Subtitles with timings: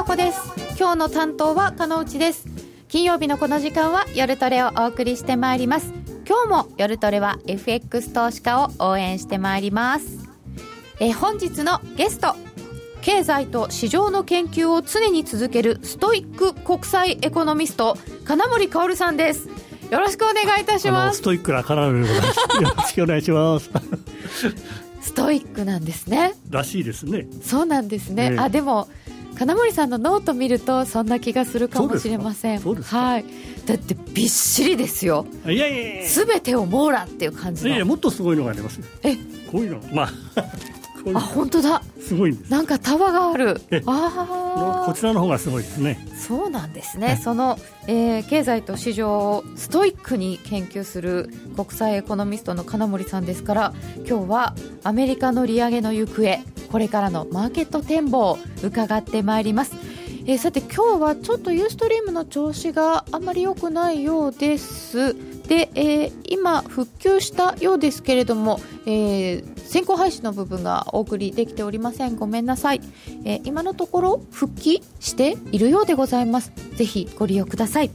[0.00, 0.40] 直子です。
[0.78, 2.46] 今日の担当は加納内です。
[2.88, 5.92] 金曜日のこの時間は夜トレをお送りしてまいります。
[6.26, 10.26] 今日も夜トレは FX 投資家を応援してまいります。
[11.00, 12.34] え本日のゲスト。
[13.02, 19.50] 経済と市場の研究を常に続けるストイック国際エコノミスト金森薫さんです。
[19.90, 21.18] よろしくお願いいたします。
[21.18, 22.38] ストイックな金森でございます。
[22.58, 23.70] よろしくお願いします。
[25.02, 26.36] ストイックなんですね。
[26.48, 27.26] らしいですね。
[27.42, 28.88] そうなんですね、ねあでも
[29.40, 32.60] 金森さんのノート見るとそんな気がするかもしれません。
[32.60, 33.24] はい。
[33.64, 35.24] だってびっしりですよ。
[35.46, 38.84] いやいやいや全てを網羅っていう感じいやいやもっとすごいのがありますよ。
[39.02, 39.16] え？
[39.50, 39.80] こういうの。
[39.94, 40.10] まあ
[41.14, 41.82] あ本当だ。
[42.00, 42.50] すごいんです。
[42.50, 43.60] なんか束がある。
[43.86, 45.98] あこちらの方がすごいですね。
[46.16, 47.20] そうなんですね。
[47.22, 53.74] その、えー、経済と市場をストイックに研究する国際エコノミストの金森さんですから
[54.06, 56.38] 今日はアメリカの利上げの行方
[56.70, 59.74] これからのマーケット展望を伺ってまいります。
[60.26, 65.14] えー、さて今日はちょっとユーストリームの調子があまり良くないようです。
[65.48, 72.16] で、えー、今復旧したようですけれども、えー、先行配信の部分がお送りできておりません。
[72.16, 72.80] ごめんなさい、
[73.24, 76.50] えー、今のところ復帰しているようでございます。
[76.74, 77.90] ぜひご利用ください。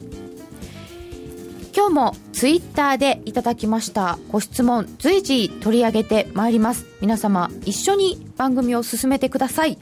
[1.76, 4.18] 今日もツイッターでいただきました。
[4.30, 6.86] ご質問随時取り上げてまいります。
[7.02, 9.78] 皆様一緒に番組を進めてください。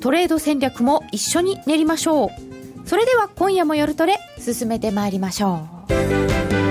[0.00, 2.30] トレード戦略も一緒に練りましょう。
[2.86, 6.69] それでは今夜も夜トレ進めてまいりましょう。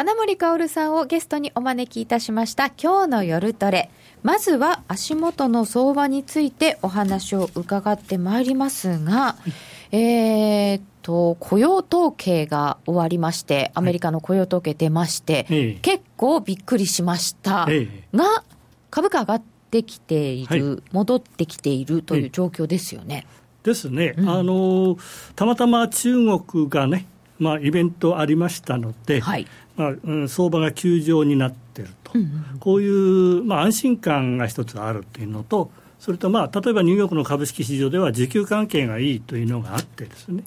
[0.00, 2.68] 金森薫さんをゲストにお招きいたしました。
[2.68, 3.90] 今日の夜トレ。
[4.22, 9.36] まずは足元の相場についてお話を伺ってまいりますが、
[9.92, 18.24] えー、と雇用統計が終わりまして、アメリカの雇用統計出まして、はい、結構びっくりしました、ええ、が、
[18.90, 23.26] 株価上がってきている、はい、戻ってきているという状況ですよね。
[23.64, 24.96] ですね、うん、あの
[25.36, 27.06] たまたま中国がね、
[27.38, 29.46] まあ、イベントありましたので、はい
[29.80, 32.24] まあうん、相場が急上になっていると、うんう
[32.56, 40.44] ん、こういう、まあ、安心感が一つあるというのと、それと、まあ、例えばニューヨークの株式市場では需給関係がいいというのがあってですね。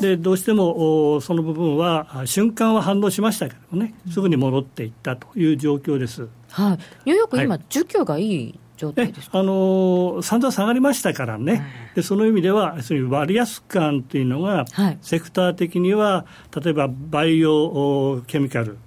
[0.00, 3.94] でどうしてもその部分は瞬間は反応しましたけどね。
[4.12, 11.64] すぐに戻っていったという状況です、はい、ニューヨーク、今、需給がいい状態ですあの散々下がりましたからね、
[11.94, 16.26] でその意味では、そういう割安感というのが、はい、セクター的には、
[16.60, 18.78] 例えばバイオケミカル、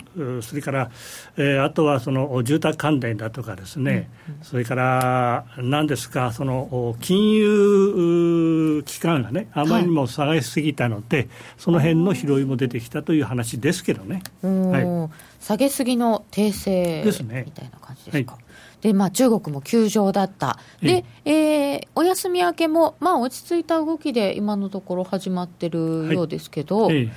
[0.42, 0.92] それから、
[1.38, 11.28] えー、あとはその住宅関連だとかですね、うんうん、それから何ですか、その金融機関がね、あまりにも下がりすぎたので、はい、
[11.58, 14.22] その辺の拾いも出てきたという話ですけどね。
[14.42, 17.04] はい、下げすぎの訂正
[17.46, 18.34] みたいな感じですか？
[18.34, 18.47] はい
[18.82, 27.12] で、まあ、中国も休場だった、で、えー、お休み明けも、まあ、落ち着いた動きで今のところ始まってるようですけど、はい、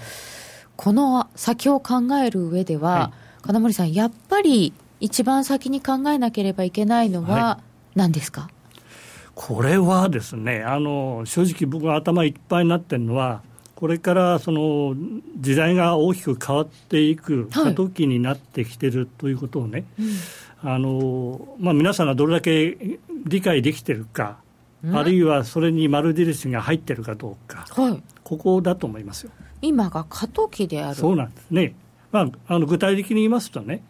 [0.76, 7.60] この先を考える上では、はい、金森さん、やっぱり一番先に考えなければいけないのは、
[7.94, 8.48] 何ですか、
[9.34, 13.42] これはですねあの、正直、僕が頭いっぱいになってるのは、
[13.80, 14.94] これからその
[15.38, 20.08] 時代が大きく変わっていく過渡期になってきてるということをね、はい
[20.64, 24.36] うん、あのまあ、皆さんがどれだけ理解できてるか、
[24.84, 29.32] うん、あるいはそれに丸印が入ってるかどうか、はい、ここだと思いますよ。
[29.62, 30.96] 今が過渡期である。
[30.96, 31.74] そうなんですね、
[32.12, 33.82] まあ、あの具体的に言いますとね、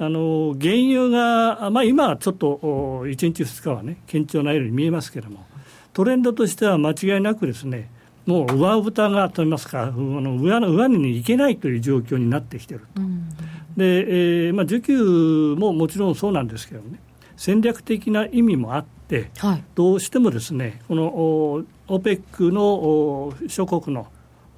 [0.00, 2.58] あの原油が、まあ、今はちょっと
[3.04, 5.46] 1日、2日はね、堅調なように見えますけれども、
[5.92, 7.88] トレンドとしては間違いなくですね、
[8.28, 13.26] もう上蓋がといいますか、あの上の上に行けないという状況になってきてると、うん、
[13.74, 17.00] でえーまあ、需給ももちろんそうなんですけどね、
[17.38, 24.08] 戦略的な意味もあって、はい、どうしてもですね、この OPEC の諸国の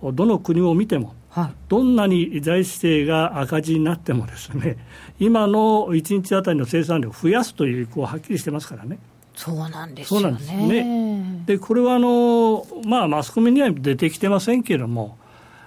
[0.03, 4.79] どの国を見ても、はい、どんなに財政が赤字になってもですね
[5.21, 8.99] 今の1日あたりの生産量を増やすという意向ははっきりしてますからね。
[9.41, 10.23] そうなんですよね。
[10.23, 15.17] そうなんですねでこれはあの、まあ、マスコミには出てきてませんけれども、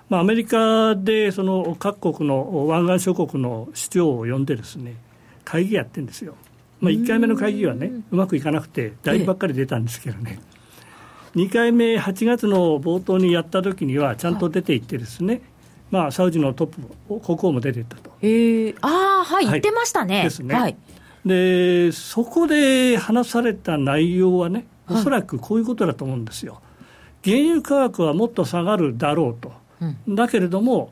[0.10, 4.96] まあ、アメリカでその各国の湾岸諸国の市長を呼んでですね
[5.44, 6.36] 会議やってるんですよ。
[6.80, 10.40] まあ、1回目の会議はねうまくいかなくて代理ばっかり出たんですけどね。
[10.40, 10.54] ええ
[11.36, 15.42] 2回目、8月の冒頭にやった時には、ちゃんと出ていってですね、はい、
[15.90, 18.12] まあ、サウジのトップ、国王も出ていったと。
[18.22, 20.24] えー、ああ、はい、言ってましたね。
[20.24, 20.54] ですね。
[20.54, 20.78] はい、
[21.26, 26.62] で、そこで話された内容はね、おそらくこういうことだと思うんですよ。
[27.24, 29.54] 原油価格はもっと下がるだろうと。
[29.82, 30.92] うん、だけれども、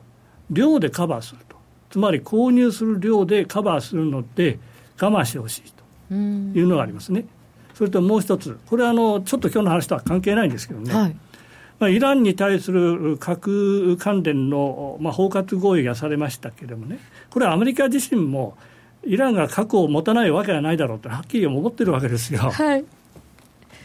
[0.50, 1.56] 量でカバーすると。
[1.90, 4.58] つまり購入する量でカバーするので、
[5.00, 5.72] 我慢してほしい
[6.08, 7.26] というのがありますね。
[7.74, 11.16] それともう一つ、これはあのちょっと今日の話とは関係ないんですけどね、はい、
[11.78, 16.98] まあ、イランに対する核関連の、まあ、包括合意がされましたけれどもね、
[17.30, 18.56] これはアメリカ自身も、
[19.04, 22.40] イランが核を持たないわけがないだろうと、はっきり思ってるわけですよ。
[22.40, 22.84] はい、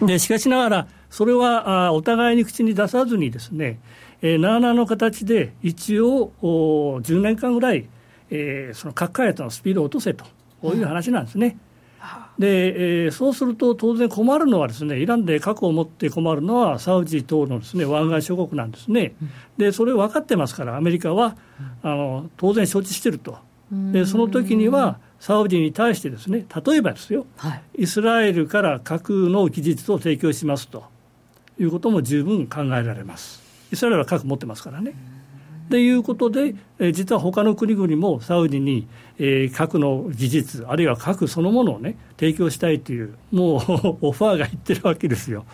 [0.01, 3.79] でしかしながら、それはあお互いに口に出さずにですね、
[4.21, 7.87] えー、なあなあの形で一応お10年間ぐらい、
[8.29, 10.25] えー、その核開発のスピードを落とせと
[10.61, 11.57] こういう話なんですね。
[12.37, 19.13] で、えー、そうすると当然困るのはですねイランで核を持って困るのはサウジ等のですね湾岸諸国なんですね。
[19.57, 21.35] でそれを分かってますからアメリカは
[21.81, 23.37] あの当然承知してると。
[23.71, 30.85] でその時にはサウジに対してですね例えばですよ、はい、イスラエルから核の技術を提供しますと
[31.59, 33.41] いうことも十分考えられます。
[33.71, 34.93] イスラエルは核持ってますからね。
[35.69, 38.87] ということで、え実は他の国々もサウジに、
[39.17, 45.45] えー、核の技術、あるいは核そのものをね、提供したいという、もう オファーがいってるわけですよ。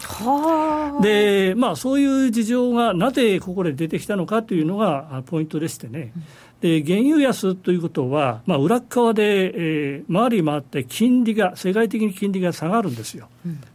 [1.02, 6.12] で、まあ、そういう事情がなぜここで出てきたのかというのがポイントでしてね。
[6.64, 9.52] で原油安ということは、まあ、裏側で、
[9.98, 13.28] えー、回り回って金利が、世界的に金利が下がるんですよ、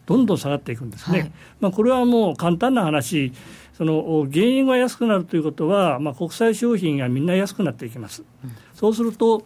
[0.06, 3.30] どんどん下がっていくんですね、はい、まあ、これはもう簡単な話、
[3.76, 8.24] その原油が安くなるということは、まあ、国際商品がみんな安くなっていきます。
[8.42, 9.44] うん、そうすると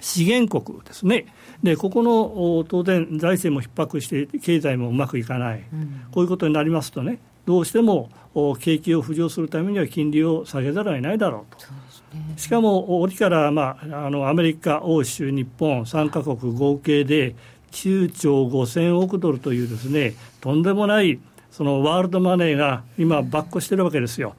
[0.00, 1.26] 資源国ですね、
[1.62, 8.10] でここの当然、財政も逼迫して、経済もうまくいかない、うん、こういうことになりますとね、どうしても
[8.58, 11.91] 景気を浮上するためには金利を下げざるを得ないだろうと。
[12.36, 17.34] しかも折から、まあ、あのアメリカ、欧州、日本3か国合計で
[17.72, 21.18] 9兆5000億ドルというですねとんでもない
[21.52, 24.34] そのワールドマネーが今、ばっこしてるわけですよ。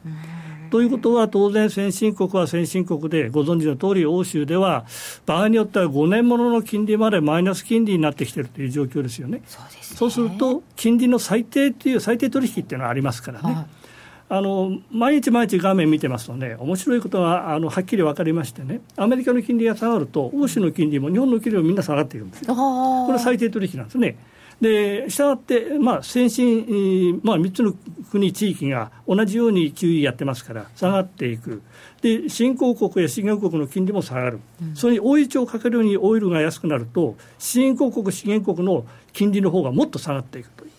[0.71, 4.85] ということは、当然、先進国は先進国で、ご存知の通り、欧州では、
[5.27, 9.43] 場合によっては5年ものの金利までマイナス金利になってきてるという状況ですよね。
[9.45, 13.53] そうす、ね、ると、金利の最低という、最低取引っていうのはありますからね。
[13.53, 13.82] はい
[14.29, 22.55] あの毎日毎日画面見てますとね、面白いことがあのはっきり分かりましてね、アメリカの金利が下がると、欧州の金利も日本の金利もみんな下がっているんですよ。
[22.55, 24.17] これは最低取引なんですね。
[24.61, 27.73] でしたがって、まあ、先進、まあ、3つの
[28.11, 31.61] 国、地域が同じように QE やってますから、下がっていく、
[32.01, 40.71] で新興国や資源国の金利も下がる、うん、それに追い打ちをかけるようにオイルが安くなると、新興国、資源国の金利の方がもっと下がっていくという、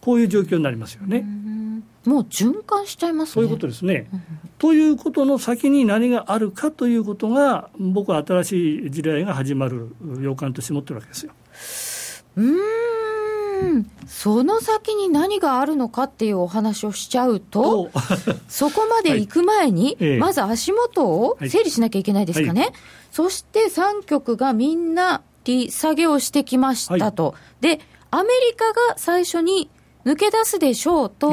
[0.00, 1.24] こういう状況になりますよね。
[2.08, 4.08] もう循環しちゃいます、ね、そういうことですね。
[4.56, 11.32] ということの先に何があるかということが、僕は新しい時代が始まる予感として持ってるわけですよ。
[12.36, 13.90] うん。
[14.06, 17.90] その先に何があるのかっていうお話をしちゃうと、
[18.48, 22.60] そこまで行く前に、 はい、まず足元を整理しなきゃいけないですかね。
[22.60, 22.70] はい。
[22.70, 22.78] はい、
[23.10, 27.34] そして3局がみんな利下げをしてきましたと。
[27.60, 29.68] で、アメリカが最初に
[30.06, 31.32] 抜け出すでしょうと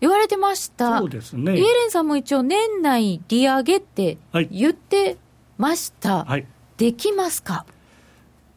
[0.00, 0.98] 言われてました。
[0.98, 1.56] そうですね。
[1.56, 4.18] イエレンさんも一応年内利上げって
[4.50, 5.16] 言って
[5.56, 6.26] ました。
[6.76, 7.64] できますか？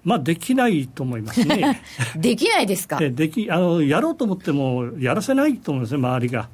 [0.04, 1.82] まあ、できないと思いますね。
[2.18, 2.98] できないですか？
[3.00, 6.50] できあのやろうと思ってもやらせないと思うんですね、周りが。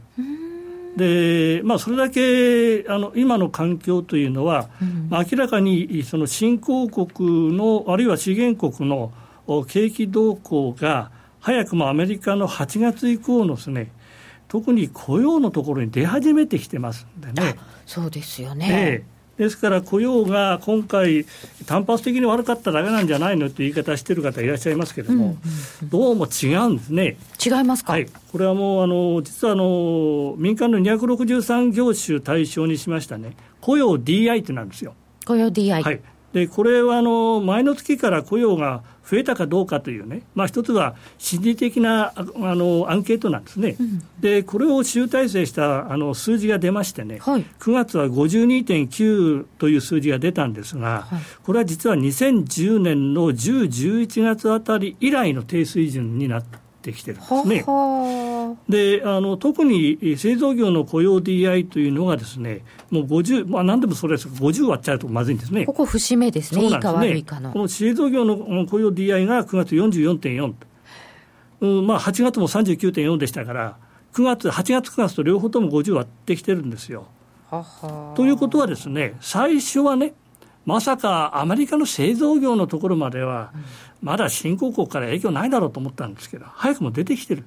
[0.96, 9.12] でまあ、それだけあの今の環境というのは、うんまあ、明らかにその新興国の、あるいは資源国の
[9.68, 13.92] 景気動向が、早くもアメリカの8月以降のですね、
[14.48, 17.56] 特に雇用のところに出始めてきてますんでね。
[17.86, 18.68] そうですよね。
[18.70, 21.26] ええですから雇用が今回、
[21.68, 25.38] 単発的に悪かっただけなんじゃないのという言い方してる方いらっしゃいますけれども、うんうん
[25.84, 27.18] うん、どうも違うんですね。
[27.44, 34.96] 違いますか、はい、これはもうあの、実はあの民間の263業種対象にしましたね、雇用 DI ってなんですよ。
[35.26, 36.02] 雇用 DI、はい、
[36.38, 42.24] でこれはあの前の月から雇用が増えたかどうかというね、まあ、一つは心理的なあ
[42.56, 57.66] のアンケートなんですね、うん、でこれを集大成したあの数字が出ましてね、はい、9月は52.9という数字が出たんですが、はい、これは実は2010年の10、11月あたり以来の低水準になってきてるんですね。
[58.70, 65.66] であの特に製造業の雇用 DI というのがですねもう50、まあ、何でもそれですが50割っちゃうとまずいんですね。
[65.66, 67.52] ここ節目ですね、いいか悪いかの。
[67.52, 70.68] この製造業の雇用 DI が9月44.4と、
[71.62, 73.78] うんまあ、8月も39.4でしたから、
[74.14, 77.08] 9月、8月、9月と両方とも50割ってきてるんですよ。
[77.50, 80.14] ははということはですね、最初はね、
[80.66, 83.52] まさかアメリカの製造業のところまでは、
[84.02, 87.44] まだ新興国から影響ないだろうと思ったんですけど、早くも出てきてる。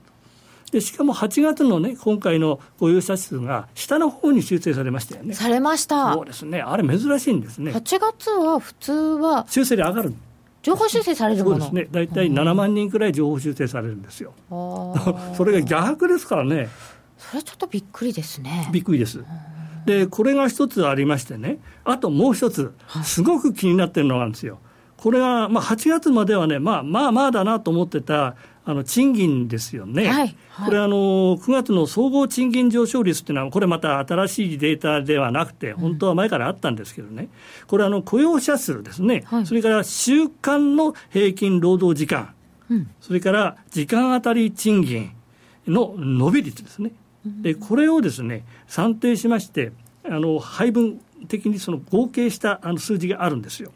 [0.72, 5.34] でしかも8月のね、今回の雇用者数が下の方に修正されましたよね。
[5.34, 6.12] されました。
[6.14, 6.62] そうですね。
[6.62, 7.72] あれ珍しいんですね。
[7.72, 9.46] 8月は普通は。
[9.48, 10.14] 修正で上がる。
[10.62, 14.34] 情報修正されるものそうですね、大体7万人くらい情報修正されるんですよ。
[14.48, 16.68] それが逆ですからね。
[17.18, 18.68] それはちょっとびっくりですね。
[18.72, 19.24] びっくりです。
[19.86, 24.58] で、これが一つありましてね、あともう一つ、すごく気になってるのがあるんですよ。
[25.00, 37.30] これが、まあ、8月まではね、まあ、まあまあだなと思ってた、あの賃金ですよね、はいはい、これあの、9月の総合賃金上昇率っていうのは、これまた新しいデータではなくて、本当は前からあったんですけどね、
[37.66, 42.34] これあの、雇用者数ですね、はい、それから週間の平均労働時間、
[42.68, 45.12] うん、それから時間当たり賃金
[45.66, 46.92] の伸び率ですね、
[47.24, 49.72] でこれをですね算定しまして、
[50.04, 53.72] あの配分的にその合計したあの数字があるんですよ。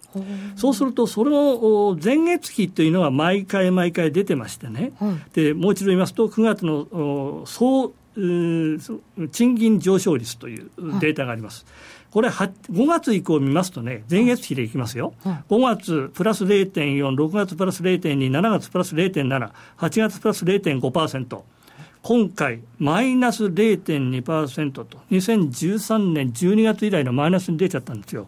[0.56, 10.70] そうすると、その前月比というのは毎回毎回出てましてね、はい、でもう一度言いますと、9月の総賃金上昇率という
[11.00, 11.64] データがあります。
[11.66, 21.42] はいこれ5月以降見ますとね、前月比でいきますよ、5月プラス0.4、6月プラス0.2、7月プラス0.7、8月プラス0.5%、
[22.04, 28.26] 今回、マイナス0.2%と、2013年12月以来のマイナスに出ちゃったんですよ。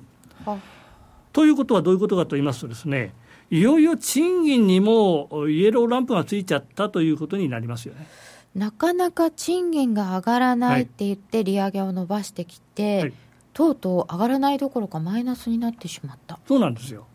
[1.35, 3.13] ということはどういうことかと言いますとですね、
[3.51, 8.07] いよいよ賃金にもイエローランプがついちゃったということになりますよね。
[8.55, 13.13] なかなか賃金が上がらないって言って利上げを伸ばしてきて、はい、
[13.53, 16.39] とうとう上がらないどころかマイナスになってしまった。
[16.49, 17.07] そうなんですよ。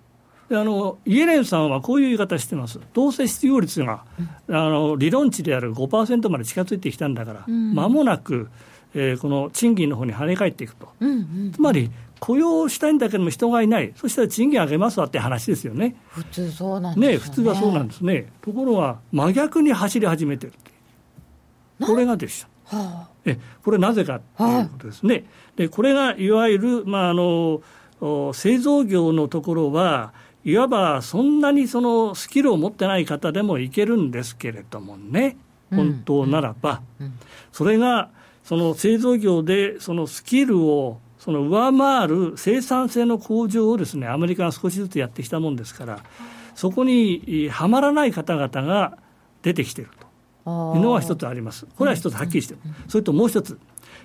[0.58, 4.03] あのイエレンさんはこういう言い方してます、どうせ失業率が、
[4.48, 8.50] うん、あの理論値である5%まで近づいてきたんだから、ま、うん、もなく、
[8.93, 11.13] えー、この賃金の方に跳ね返っていくと、うんう
[11.50, 15.96] ん、つまり雇用したいんだけども人がいない、そしたら賃金上げますわって話ですよね。
[16.08, 18.31] 普通そうなんですね、ね、普通はそうなんですね。
[18.41, 20.53] ところが真逆に走り始めてる
[21.86, 22.77] これがでした。
[22.77, 25.15] はあ、えこれなぜかということですね。
[25.15, 25.24] はあ、
[25.58, 27.62] でこれがいわゆる、まあ、あの
[28.34, 35.38] 製造業のところはいわばそんなにそのスキルを持ってない方でもいけるんですけれどもね、
[35.69, 36.81] 本当ならば、
[37.51, 38.10] それが
[38.43, 46.00] その製造業でそのスキルをその上回る生産性の向上をですねアメリカが少しずつやってきたもんですから
[46.55, 48.98] そこにはまらない方々が
[49.43, 50.12] 出てきていると。
[50.43, 51.67] いうのは一つあります。
[51.77, 52.60] これは一つはっきりしてる。
[52.88, 53.60] それともう一つ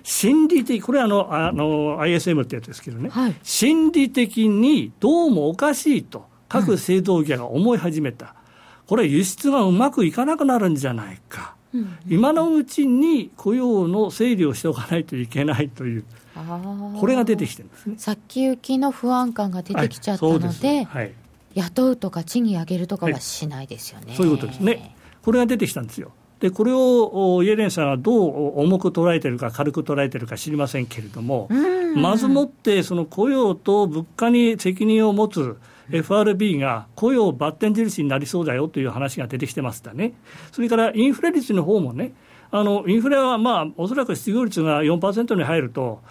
[0.07, 8.33] 心理的、これはあのあの ISM ってやつですけどね、はい、心理的にどうもおかしいと、各製造業が思い始めた、
[8.87, 16.05] これ、輸出がうまくいかなくなるんじゃないか、うん、今のうちに雇用の整理をしておかないといけないという。
[16.97, 17.95] これが出てきてるんですね。
[17.97, 21.11] 先行きの不安感が出てきちゃったので、はい、
[21.53, 26.13] 雇うとか賃金上げるとかはしないですよね、はい、そういうことですね、これが出てきたんですよ。
[26.39, 31.49] でこれをイエレンさんはどう重く捉えてるか軽く捉えてるか知りませんけれども、
[31.95, 35.57] まずもってその雇用と物価に責任を持つ
[35.89, 40.13] FRB が雇用バッテン印になりそうだよという話が出てきてましたね。
[40.51, 42.13] それからインフレ率の方もね、
[42.51, 46.01] あのインフレはまあおそらく失業率が4%に入ると、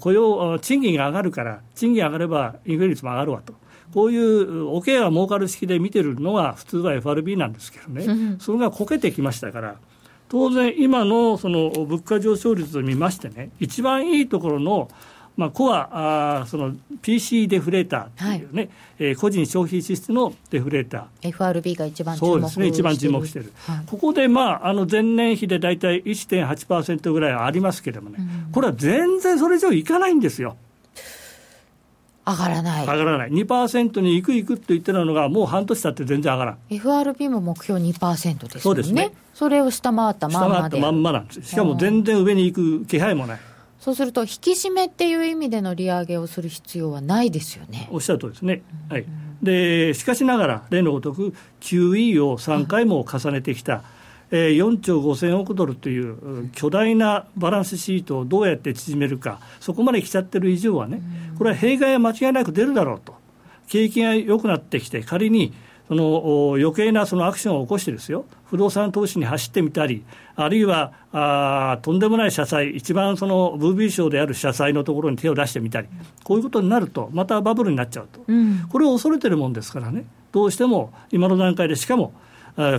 [0.00, 3.54] 雇用、賃金が上がるから、賃金上がればインフレ率も上がるわと。
[3.92, 9.76] こういうおけが儲かる式で見てるのが普通は FRB なんですけどね、それがこけてきましたから、
[10.28, 14.90] 当然、今のその物価上昇率を見ましてね、一番いいところの
[15.36, 21.28] まあ、コアあその PC デフレーターっていうね、はい、えー、個人消費支出のデフレーター。
[21.28, 30.56] FRB が一番注目そうですね一番注目している、はい、ここで、まあ、あの前年比で大体1.8%ぐらいありますけれどもね、うん、これは全然それ以上いかないんですよ
[32.26, 32.86] 上がらない。
[32.86, 33.30] 上がらない。
[33.30, 36.58] 2%に行く行くって言ってたのが、もう半年経って全然上がらん。
[36.70, 38.60] FRB も目標2%ですよね。
[38.60, 39.12] そうですね。
[39.32, 40.54] それを下回ったまんまで。
[40.54, 41.42] 下回ったまんまなんです。
[41.42, 43.40] しかも全然上に行く気配もない。
[43.78, 47.88] そうすると、引き締めっていう意味での利上げをする必要はないですよね。
[47.92, 48.62] おっしゃるとりですね。
[48.88, 49.06] はい。
[49.42, 53.82] で、しかしながら、例のごとく QE を3回も重ねてきた。
[54.30, 61.00] えー、4兆5000億ドルという巨大なバランスシートをどうやって縮めるか、そこまで来ちゃってる以上はね、
[61.38, 63.14] これは弊害は間違いなく出るだろうと、
[63.68, 65.52] 景気が良くなってきて、仮に
[65.88, 70.04] その余計なそのアクションを起こしてですよ、不動産投資に走ってみたり、
[70.34, 75.88] あるいはあとんでもない社債、一番そのブービー賞である社債のところに手を出してみたり、
[76.24, 82.12] こういうことになると、またバブルになっちゃうと、うん、これを恐れてるもんですからね、どうしても今の段階で、しかも、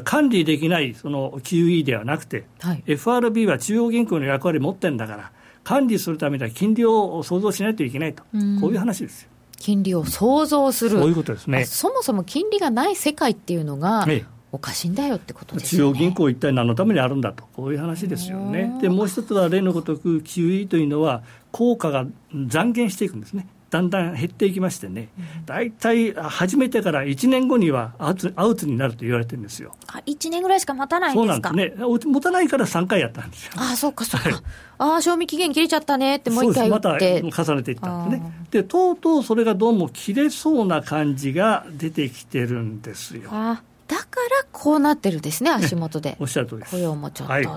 [0.04, 5.32] 管理できないその QE ではなくて、はい、FRB は中央銀行の役割持ってるんだから、
[5.64, 9.30] 管理するためには金利を想像しないといけないと、うん、こういう話ですよ。
[9.58, 11.66] 金利を想像する、そういうことですね。
[11.66, 14.08] そもそも金利がない世界っていうのが、
[14.52, 18.78] おかしいんだよってことですね、中央銀行一体何のためにあるんだと、こういう話ですよね。
[18.82, 23.48] で、もう一つは例のごとく QE というのは、効果が残減していくんですね。
[23.70, 25.10] だんだん減っていきましてね、
[25.46, 29.74] 大体始めてから1年後にはアウトアウトになると言われてるんですよ。
[29.88, 31.50] あ1年ぐらいしか待たないんですか？
[31.50, 33.52] そうなんですね、持たないから3回やったんですよ。
[33.58, 34.42] あそうか、そうか、
[34.78, 38.32] ああ、賞味期限切れちゃったねって、もう一回また重ねていったんですね。
[38.52, 43.30] で、とうとうそれがどうも切れそうな感じが出てきてるんですよ。
[43.34, 46.16] あだからこうなってるんですね、足元で。
[46.22, 46.72] おっしゃる通りです。
[46.72, 47.34] 雇用もちょっと。
[47.34, 47.48] はい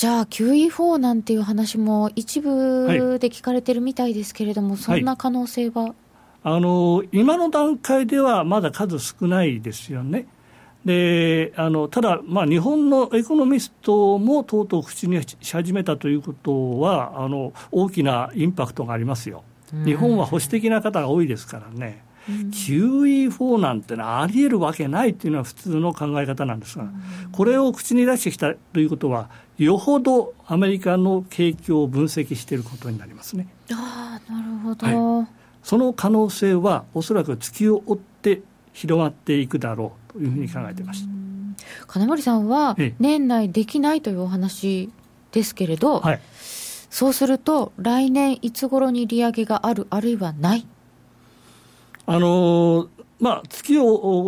[0.00, 5.94] じゃあ QE4 なんていう話も一部で聞かれてるみたいですけれども、はい、そんな可能性は、
[6.42, 10.26] あの今の段階ではまだ数少ないですよね。
[10.86, 19.44] であのただ、まあ、日本のエコノミストもとうとう口にし始めたということはあの大きなインパクトがありますよ。
[19.84, 22.02] 日本は保守的な方が多いですからね。
[22.50, 26.86] QE4 なんてのはあり得るわけないっていうのは普通の考え方なんですが、
[27.32, 33.46] これを口に出してきたということは、よほどアメリカの景況を分析していることになりますね。
[33.72, 35.28] あなるほど、はい、
[35.62, 41.08] その可能性は、おそらく月を追って広がっていくだろうというふうに考えていました
[41.86, 44.90] 金森さんは、年内できないというお話
[45.32, 46.20] ですけれど、はい、
[46.90, 50.66] そうすると、来年いつ頃に利上げがある、あるいはない
[52.06, 52.88] あの
[53.20, 53.84] まあ、月を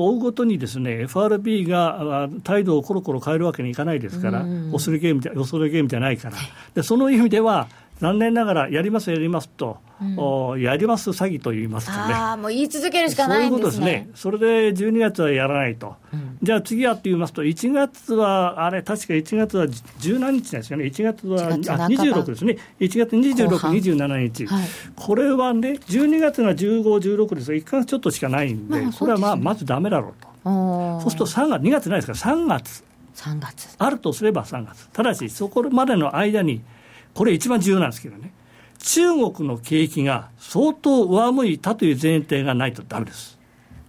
[0.06, 6.36] 追うごとにですね FRB が態度をコロコロ変えるわけにいかないですから、恐れゲームじゃ恐れゲームじゃないから、
[6.74, 7.68] でその意味では、
[8.00, 13.62] 残念ながらやります、やりますと、うん、やります詐欺と言いますかね、あもう言い続けるしかないんですね。
[13.62, 19.66] そういうことですね、それで12月はやらないと、うん、じゃあ次はって言いますと、1月は、あれ、確か1月は
[19.98, 24.64] 十何日ですかね、1月は月あ26ですね、1月26、27日、はい、
[24.96, 30.32] これはね、12月が15、16ですが、1か月ちょっとしかないんで、まあ、これはまあまずだめだろうと。
[30.44, 32.84] そうすると3月、2月ないですから、3月。
[33.14, 33.74] 3月。
[33.78, 36.62] あるとすれば3月、ただし、そこまでの間に、
[37.14, 38.32] これ一番重要なんですけどね、
[38.82, 43.38] 中国の景気が相当上向いたという前提がないとだめです。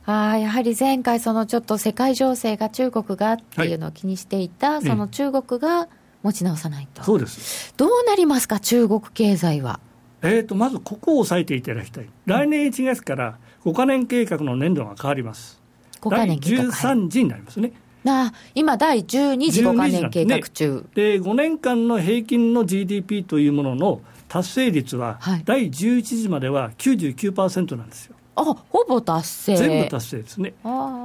[0.06, 5.88] あやはり前回、そのちょっと世界情勢が中国がっていうのを気にしていた、はい、その中国が
[6.22, 7.74] 持ち直さないと、そうです。
[7.76, 9.80] どうなりますか、中国経済は？
[10.22, 15.62] えーと、まずここを押さえていただきたい、来年1月から5か年計画の年度が変わります、
[16.02, 17.72] 5か年計画第13次になりますね。
[18.06, 20.86] あ今、第12次5か年計画中。
[20.94, 24.02] で、ね、5年間の平均の GDP というものの
[24.34, 28.16] 達成率は、はい、第11次までは99%なんですよ。
[28.36, 30.56] あほぼ達成全部達成ですね。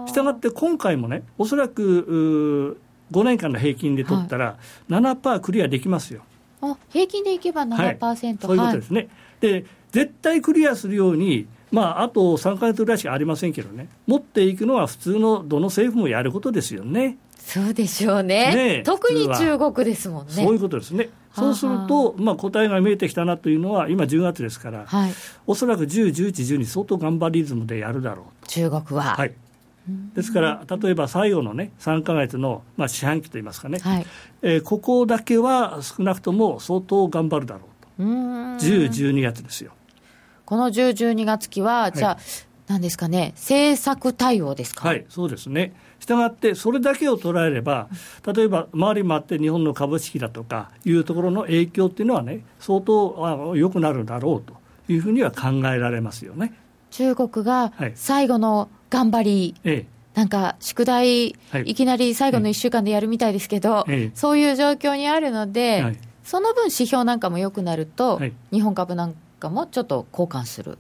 [0.07, 2.79] したがって今回もね、おそらく
[3.13, 4.57] 5年間の平均で取ったら、
[4.89, 6.23] 7%クリアできますよ。
[6.63, 9.01] あ平均でいけば7%、はい、そういうことですね。
[9.01, 9.09] はい、
[9.41, 17.19] で絶対クリアするようにまあ、あと3か月ぐらいしかありませんけどね、持っていくのは普通のどの政府もやることですよね。
[17.37, 20.33] そうでしょうね、ね特に中国ですもんね。
[20.33, 21.11] そういうことですね。
[21.35, 25.13] そうすると、まあ、答えが見えてきたなというのは、今10月ですから、はい、
[25.47, 28.49] おそらく10、11、12、相当頑張りリズムでやるだろうと。
[28.49, 29.15] 中国は。
[29.17, 29.35] はい。
[30.15, 34.07] ですから、例えば最後のね、3か月の、まあ、四半期といいますかね、はい、
[34.43, 37.61] えー、ここだけは少なくとも相当頑張るだろ
[37.99, 39.73] うと、10、12月ですよ。
[40.45, 42.23] この10、12月期は、じゃあ、はい、
[42.69, 44.87] なんですかね、政策対応ですか？
[44.87, 45.75] はい、そうですね。
[46.01, 47.89] したがって、それだけを捉えれば、
[48.33, 54.55] 例えば周りもあって、日本の株式だとかいうところの影響っていうのはね、相当良くなるだろうと
[54.93, 56.53] いうふうには考えられますよね。
[56.91, 70.79] 中国が最後の頑張り、はい、ええなんか宿題、はい、いきなり最後の1週間でやるみたいですけど、ええ、そういう状況にあるので、はい、その分、指標なんかも良くなると、はい、日本株なんかもちょっと交換する。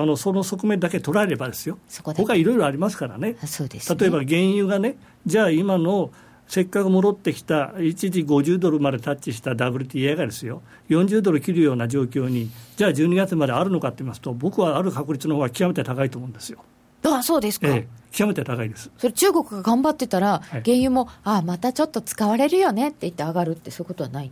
[0.00, 3.38] あのその側面だけ捉えればですよ、他いろいろありますからね、ね、
[3.98, 6.12] 例えば原油がね、じゃあ今の
[6.46, 16.60] せっかく戻ってきた、一時50ドルまでタッチした WTA がですよ、40ドル切るような状況に、じゃあ12月まであるのかって言いますと、僕はある確率の方が極めて高いと思うんですよ。
[17.04, 18.90] あそうですか、ええ、極めて高いです。
[18.98, 24.30] それ中国が頑張ってたら、はい、原油も、あまたちょっと使われるよねって言って上がるって、そういうことはない？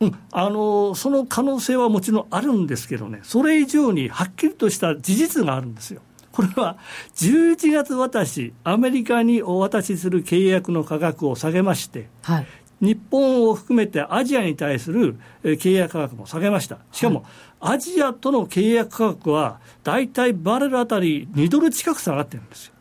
[0.00, 6.00] うん、あのその可能性はもちろんあるんですけどね、それ以上にはっきりとした事実があるんですよ。
[6.32, 6.78] これは
[7.16, 12.46] 11月渡し、アメリカにお渡しする契約の価格を下げまして、はい、
[12.80, 16.78] 日本を含めてアジアに対する契約価格も下げました。
[16.92, 17.24] しかも、
[17.60, 22.72] アジアとの契約価格は、大体バレルあたり2ドル近く下がってるんですよ。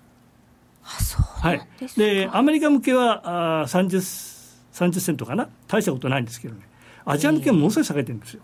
[0.84, 3.97] あそうはい、でアメリカ向けはあ 30,
[4.73, 6.62] 30セントかな、大したことないんですけどね。
[7.12, 8.41] アジア向けはものすごい下げてるんですよ。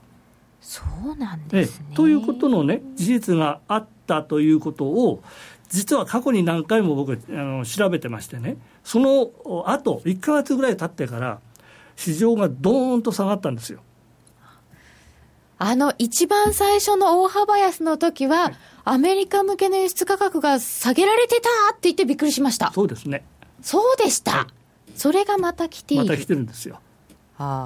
[0.62, 0.82] そ
[1.13, 5.21] うなんですね、ということのね、事実があったということを、
[5.69, 9.32] 実は過去に何回も僕あの調べてましてね、その
[9.67, 11.39] あと1か月ぐらい経ってから、
[11.95, 13.82] 市場がどーんと下がったんですよ。
[15.58, 22.71] あの一番最初の大幅安の時は、はい、アメリカ向けの輸出価格が下げられてたって言ってびっくりしました。
[22.73, 23.23] そうですね。
[23.62, 24.32] そうでした。
[24.32, 24.47] は
[24.89, 26.04] い、それがまた来ている。
[26.04, 26.80] また来てるんですよ。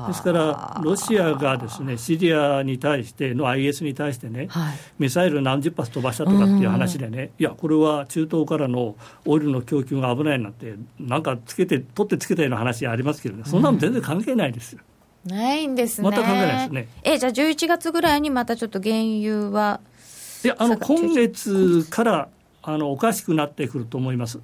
[0.08, 14.82] ですから、ロシアがですねシリアに対しての IS に対してね、はい、ミサイル何十発飛ばしたとかっていう話でね、いや、これは中東からのオイルの供給が危ないなんて、なんかつけて、取ってつけたような話ありますけどね、そんなの全然関係ないですよ。
[15.26, 16.10] ないんですね。
[16.10, 16.88] また関係ないですね。
[17.04, 19.82] え、じゃあ11月ぐらいにまたちょっと原油は
[20.44, 22.30] いや、あの、今月から
[22.64, 24.40] あのおかしくなってくると思います。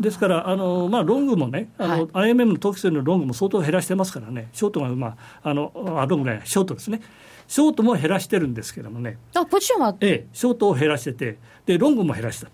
[0.00, 7.00] ですから、あのまあ、ロングもね、あの、はい、IMM の特性のロングも相当減らしてますからね、ショートが、まあ、あのあロングね、ショートですね、
[7.46, 9.96] ショートも減らしてるんですけどもね、あポジションは？
[10.00, 12.52] ええ、ショートを減らしてて、でロングも減らしたと。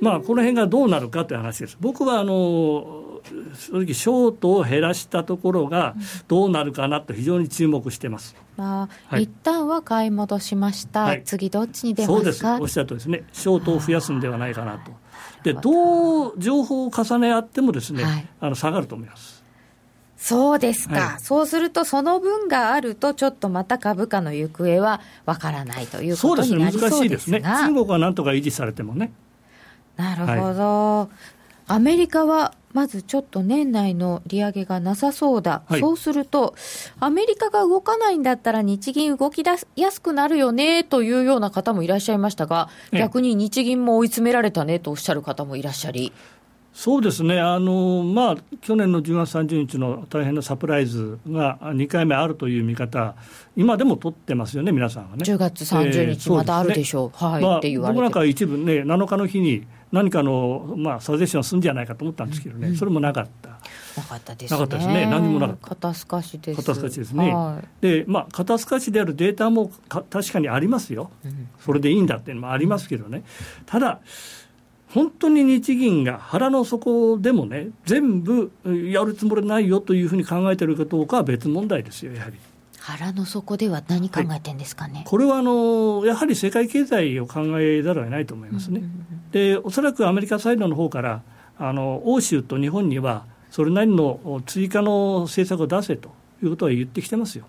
[0.00, 1.76] まあ、この辺がどうなるかという話です。
[1.80, 3.20] 僕はあの
[3.54, 5.94] 正直、ショートを減らしたところが
[6.28, 8.36] どうなるかなと非常に注目してます。
[8.56, 12.18] まあ、はい、一旦は買い戻しました、はい、次どっちに出ますか？
[12.18, 14.92] そうです、おっしゃるとですね、ショートを増やすんではないかなと。
[15.44, 19.44] でどう情報を重ね合ってもですね、はい、あの下がると思います。
[20.16, 29.12] そうですか、はい、そうすると、その分があると、ちょっとまた株価の行方はわからないということになりそうですね、難しいですね、中国はなんとか維持されてもね。
[29.98, 31.08] なるほど、はい、
[31.66, 36.54] アメリカはまずちょっと年内の利上げがなさそうだ、はい、そうすると、
[36.98, 46.12] アメリカが動かないんだったら、日銀動き出やすくなるよねというような方もいらっしゃいましたが、逆に日銀も追い詰められたねとおっしゃる方もいらっしゃり。
[46.74, 53.14] そうですね、あのまあ、去年の10月30日の大変なサプライズが2回目あるという見方、
[53.54, 55.22] 今でも取ってますよね、皆さんはね。
[55.22, 63.50] 10月30日、またあるでしょう、はい、まあ、僕なんか一部ね、7日の日に何かの、まあ、サジェッションするんじゃないかと思ったんですけどね、うん、それもなかった。
[63.96, 64.58] なかったですね。
[64.60, 65.06] なかったですね。
[65.06, 65.68] 何もなかった。
[65.68, 66.56] 肩透かしです。
[66.60, 67.32] 肩透かしですね。
[67.32, 71.48] はい、で、まあ、肩透かしであるデータも確かにありますよ、うん。
[71.60, 73.22] それでいいんだっていうのもありますけどね。
[73.66, 74.00] ただ、
[74.88, 82.36] 本当に日銀が腹の底でもね、全部やるつもりないよというふうに考えているかどうかは別問題ですよ、やはり。
[82.84, 88.80] 腹の底では何考えてんですかね、はい、これはあのやはり世界経済を考えざるを得ないと思いますね。
[88.80, 91.22] うんうんうん、でおそらくアメリカサイドの方から
[91.58, 97.44] あの欧州と日本にはそれなりの追加の政策を出せということは言ってきてますよ。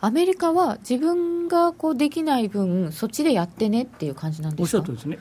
[0.00, 4.78] アメリカは自分がこうできない分、そっちでやってねっていう感じなんですか？
[4.78, 5.18] おっしゃるとですね。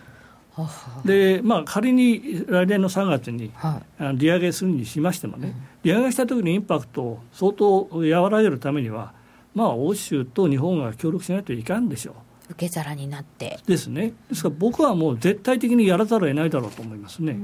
[1.04, 9.13] でまあ、仮に来年の3月に、はい、利上げするにしましてもね、利上げしたときにインパクトを相当和らげるためには、
[9.54, 12.15] まあ、欧州と日本が協力しないといかんでしょう。
[12.49, 13.60] 受け皿になって。
[13.65, 17.38] ですね、ですから僕はもう絶対的にやらざるを得ないだろうと思いますね、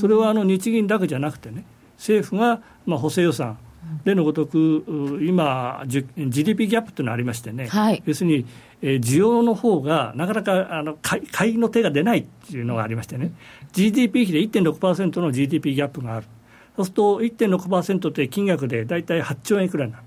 [0.00, 1.64] それはあの日銀だけじゃなくてね、
[1.96, 3.58] 政府がまあ補正予算、
[4.04, 4.84] 例のごとく、
[5.22, 8.46] 今、GDP ギャップというのがありましてね、はい、要するに、
[8.82, 13.32] えー、需要の方がなかなかあの買買いの手が出ないっていうのがありましてね、
[13.72, 16.26] GDP 比で1.6%の GDP ギャップがある、
[16.76, 20.04] そうすると1.6%って金額で大体8兆円いくらになる。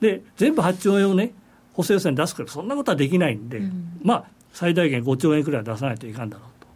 [0.00, 1.32] で全部8兆円をね
[1.76, 6.66] 補正予算に出すからそんなことはできないんで、うん、まあ最大限5兆円くらい出さないといかんだろうと。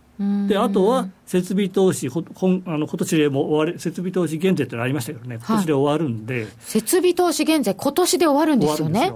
[0.48, 9.12] であとは設備投資、こんあの今年でも終わり設備投資減税ってのありましたけどね、今年で終わるんで、はい、設備投資減税、今年で終わるんですよね。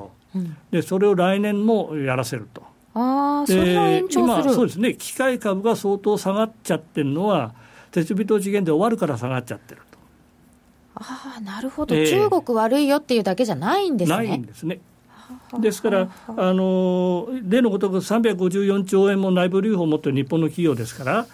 [0.70, 2.62] でそれを来年もやらせると。
[2.94, 7.52] あそれは延長今そうですね、機械株が相当下がっちゃってるのは、
[7.92, 9.98] 設備投資減税終わるから下がっちゃってると。
[10.94, 14.16] ああ、なるほど、えー、中国悪いよっていうだけじゃないんですね。
[14.16, 14.80] ないんですね。
[15.60, 21.26] ですから、あの例のごとく354兆円も内部留保を持っている日本の企業ですから、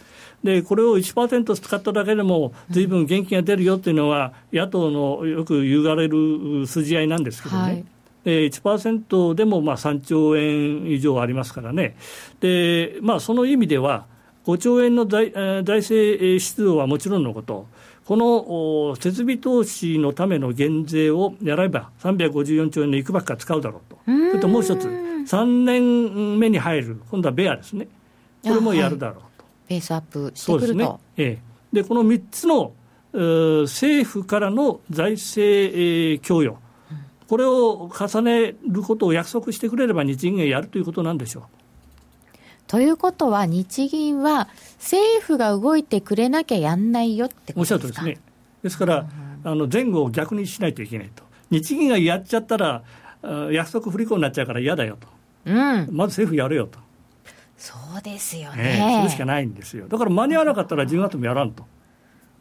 [0.43, 7.63] でこれを1%使っただけでも、ずいぶん元気が出るよっていうのは、野党のよく言われる筋合いなんですけどね。
[7.63, 7.85] はい
[8.25, 11.97] で1%でもまあ3兆円以上ありますからね、
[12.41, 14.05] でまあ、その意味では、
[14.47, 17.67] 5兆円の財財政出動はもちろんのこと、
[18.11, 27.87] この設備投資のための減税をやれば、354兆円のいくばっか使うだろうと、それともう一つ、3年目に入る、今度はベアですね、
[28.43, 29.21] これもやるだろうと。
[29.21, 29.27] は
[29.69, 30.75] い、ベースアップしてくると。
[30.75, 30.91] ね。
[31.19, 31.39] ええ、
[31.73, 32.73] でこの3つの
[33.13, 36.57] 政府からの財政、えー、供与、
[37.29, 41.60] これを重ねることを約束してくれれば日銀がやるということなんでしょう。
[42.71, 47.61] ということは、日銀は政府が動いてくれなきゃやんないよってことですか？
[47.61, 48.19] おっしゃるとですね。
[48.63, 49.09] ですから、
[49.43, 51.25] あの前後を逆にしないといけないと。
[51.51, 52.85] 日銀がやっちゃったら、
[53.51, 55.09] 約束不履行になっちゃうから嫌だよと。
[55.47, 56.79] うん、まず政府やれよと。
[57.57, 59.89] そうですよね、えー、それしかないんですよ。
[59.89, 61.65] だから間に合わなかったら10月もやらんと。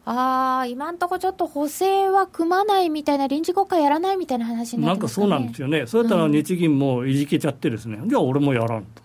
[0.04, 9.02] ああ、今んとこちょっと補正は組まないみたいな、臨時国会やらないみたいな話になってますか、ね、なんかそうなんですよね、そうやったら日銀もいじけちゃってですね、うん、じゃあ俺もやらんと。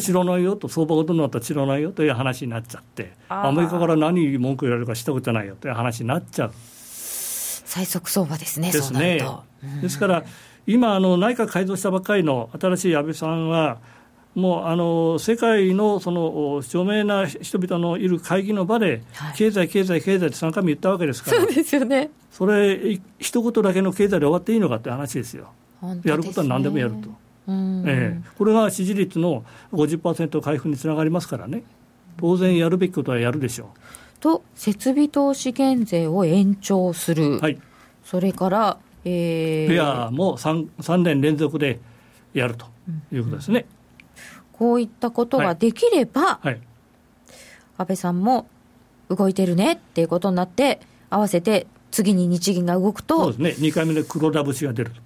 [0.00, 6.52] 知らないよと、相場がどうなったら知らないよという話になっちゃって、アメリカから何文句言われるかしたことないよという話になっちゃう。
[6.54, 9.26] 最速相場ですね、ですね。
[9.80, 10.24] ですから、
[10.66, 13.78] 今あの、内閣改造したばっかりの新しい安倍さんは、
[14.34, 22.10] もうあの世界のその著名な人々のいる会議の場で、はい、経済、経済、経済って3回も言ったわけですから、そうですよね。
[22.30, 25.48] それ、一言だけの経済で終わっていいのかって話ですよ、
[25.80, 27.10] すね、やることは何でもやると、
[27.48, 31.64] ええ、これが支持率の50%回復につながりますからね、
[32.18, 33.68] 当然やるべきことはやるでしょう。
[34.20, 37.58] と、設備投資減税を延長する、はい、
[38.04, 41.80] それから、えー、ペアも 3, 3年連続で
[42.32, 42.66] やると
[43.12, 43.66] いうことですね。
[43.76, 43.82] うん
[44.62, 46.46] こういったことができれば、はい。
[46.46, 46.60] はい、
[47.78, 48.46] 安倍さんも
[49.08, 50.78] 動いてるねっていうことになって、
[51.10, 55.01] 合わせて次に日銀が動くと、そうですね、2回目で黒田節が出ると、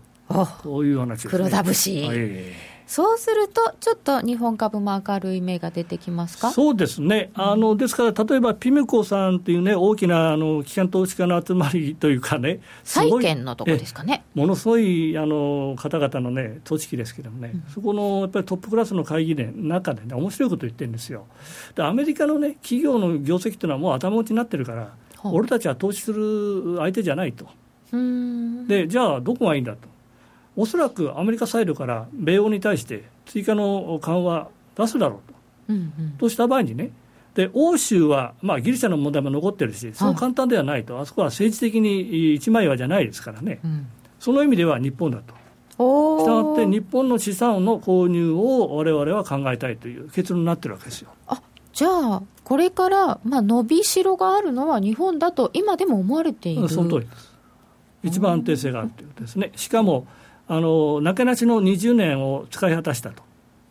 [0.62, 2.07] そういう話です、ね、黒田節。
[2.07, 6.53] はいそうすると、ちょっと日本株も明るい目が出てきますか？
[6.53, 14.23] そうですね、あのですから、例えばピムコさんというね、大きなあの機関投資家の集まりというかね、債券のとこですかね。
[14.37, 21.27] ものすごいあの方々のね、組織ですけどもね、うん、そこのやっぱりトップクラスの会議で中でね、面白いこと言ってるんですよ。
[21.75, 27.49] で、アメリカのね、企業の業績っていうのはもう頭打ちになってるから、俺たちは投資する相手じゃないと。
[28.69, 29.96] で、じゃあ、どこがいいんだと。
[30.57, 35.38] おそらくアメリカサイドから米欧に対して追加の緩和出すだろうと、
[35.69, 36.90] うんうん、とした場合にね、
[37.35, 43.87] で欧州は、まあ、ギリシャの問題も残ってるし、そう簡単ではないと、あそこは政治的に一枚岩じゃないですからね、うん、
[44.19, 45.35] その意味では日本だと。
[45.79, 51.11] したがって、日本の資産の購入をわれわれは考えたいという結論になってるわけですよ。
[51.27, 51.42] あ
[51.75, 56.71] じゃあ、これから、まあ、伸びしろがあるのは日本だと、今でも思われている。
[56.71, 57.37] その通りです。
[58.03, 59.53] 一番安定性があるということですね。
[59.57, 60.07] しかも
[60.49, 63.23] あのなけなしの20年を使い果たしたと。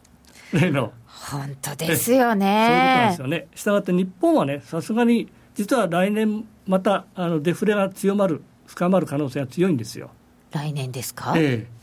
[0.54, 0.92] 例の。
[1.08, 2.68] 本当ですよね。
[2.68, 3.48] そういうことなんですよね。
[3.56, 10.12] したがって日本はね、さすがに、実は来年、またあのデフレが強まる、深まる可能性が強いんですよ。
[10.52, 11.76] 来年ですか、ええ。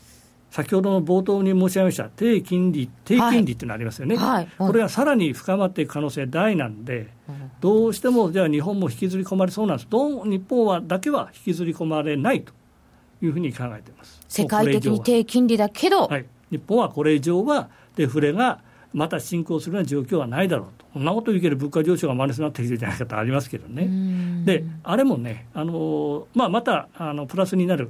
[0.53, 4.27] 先ほどの冒頭に申し上げました、低金利、低金利っていうのありますよね、はい。
[4.27, 12.53] はい、これがさらに深まっていく可能性大なんで、うん、どうしてもじゃあ日本も引きずり込まれそうなんです、どう日本はだけは引きずり込まれないと
[13.25, 14.21] いうふうに考えています。
[14.27, 18.59] 世界的に低金利だけど、はい、日本はこれ以上はデフレが
[18.93, 27.89] また進行するような状況はないだろうと、こんなこと言うけど、物価上昇がマイナスになってきてるじゃないかとありますけどね、であれもね、あのまあ、またあのプラスになる、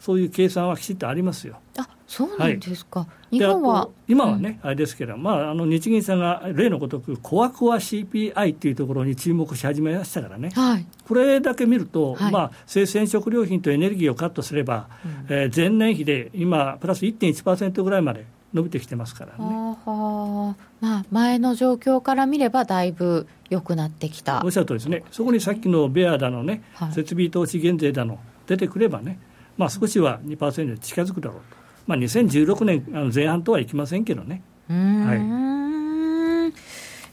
[0.00, 1.58] そういう計算はきちっとありますよ。
[1.78, 3.88] あそうなんですか、はい、日本は。
[4.08, 19.34] 今はね、うん、あれですけど、まあ、あの日銀さんが例のごとく、コアコア CPI っていうところに注目し始めましたからね、はい、これだけ見ると、はい、まあ、生鮮食料品とエネルギーをカットすれば、うん、えー、前年比で今、プラス1.1%ぐらいまで伸びてきてますからね。
[19.38, 24.42] はまあ、前の状況から見れば、だいぶ良くなってきた。
[24.44, 26.62] おっしゃるとですね、そこにさっきのベアだのね、
[26.92, 29.20] 設備投資減税だの出てくればね、
[29.56, 31.59] まあ、少しは2%に近づくだろうと。
[31.90, 34.42] まあ、2016年あの前半とはいきませんけどね。
[34.68, 36.52] は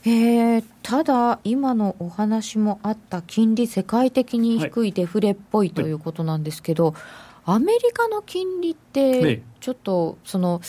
[0.04, 0.08] い。
[0.08, 6.94] えー、ただ、今のお話もあった金利、世界的に低いデフレっぽいということなんですけど、はい。
[6.94, 7.00] は
[7.54, 10.60] い、アメリカの金利って、ちょっとその、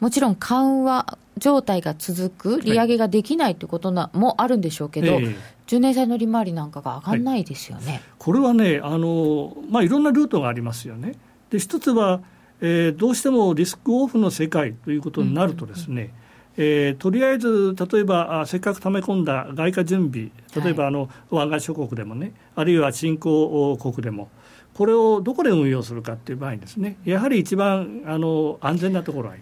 [0.00, 5.18] もちろん緩和状態が続く、利上げができないということな、もあるんでしょうけど、
[5.66, 11.16] 10年債の利回りなんかが上がらないですよね、はい、これはねあの、まあ、いろんなルートがありますよね。
[11.50, 12.22] で一つは
[12.60, 16.12] えー、どうしてもリスクオフの世界ということになるとですね、
[16.56, 20.30] えー、とりあえず例えばあせっかく溜め込んだ外貨準備
[20.64, 24.30] 例えばあの、湾岸諸国でもねあるいは新興国でも
[24.74, 29.36] これをどこで運用するかっていう場合にですねやはり一番あの安全なところは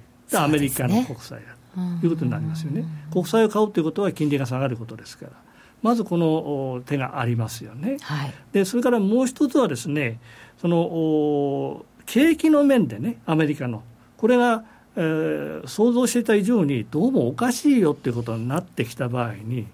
[0.44, 1.56] アメリカの国債だ
[2.00, 2.84] ということになりますよね。
[3.12, 5.32] 国債を買うということは金利が下がることですから。
[5.82, 7.98] まずこの手がありますよね。
[8.00, 10.18] はい、でそれからもう一つはですね
[10.56, 13.82] その景気の面でね、アメリカの、
[14.16, 14.64] これが、
[14.96, 19.66] えー、想像していた以上に、どうもおかしいよっていうことになってきた場合に、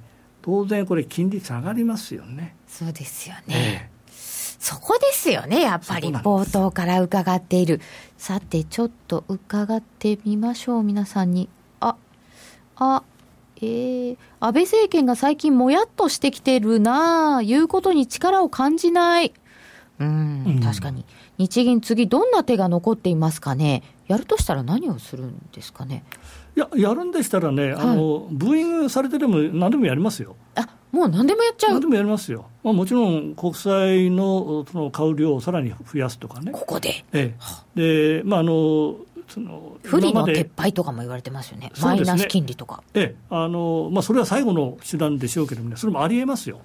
[0.42, 2.54] 当然、これ、金利下がりますよね。
[2.66, 3.90] そうですよね。
[4.08, 4.12] えー、
[4.58, 7.80] そこですよね、やっぱり冒頭から伺っている。
[8.16, 11.48] さて、ちょっと伺ってみましょう、皆さんに。
[11.80, 11.96] あ、
[12.76, 13.02] あ、
[13.56, 19.34] えー、安倍政権が最近もやっとしてきてるなあ、言うことに力を感じない。
[19.98, 21.04] うん、確かに。
[21.40, 23.82] 日銀次どんな手が残っていますかね？
[24.08, 26.04] やるとしたら何をするんですかね？
[26.54, 30.36] いや、やるんでしたらね、あの、ブーイングされてでも何でもやりますよ。
[30.54, 31.72] あもう何でもやっちゃう？
[31.72, 32.44] 何でもやりますよ。
[32.62, 36.52] まあ、もちろん国債のその買う量をさらに増やすとかね。
[36.52, 37.04] ここで？
[37.14, 37.34] え
[37.74, 38.20] え。
[38.20, 38.96] で、まあ、あの、
[39.30, 42.82] その不利の撤廃とかも言われてますよね、マイナス金利とか。
[42.94, 46.60] ええあのまあ、それは最後の手段でしょうけどもね、それもありえますよ、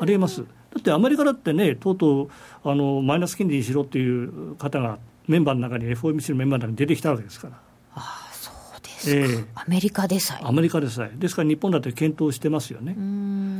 [0.00, 0.42] ありえます。
[0.42, 0.46] だ
[0.78, 2.28] ってアメリカだってね、とうとう
[2.64, 7.54] あのマイナス金利にしろっていう方がメンバーの中に、FOMC のメンバーの中に出てきたわけですから。
[7.94, 10.44] ああそうですか、えー、アメリカでさえ。
[10.44, 12.94] アメリカでさえ、ですから日本だって検討してますよね。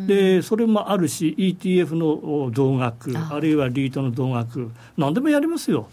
[0.06, 5.88] でそれもあるし、ETF の増額、あるいはリートの増額、なんでもやりますよ。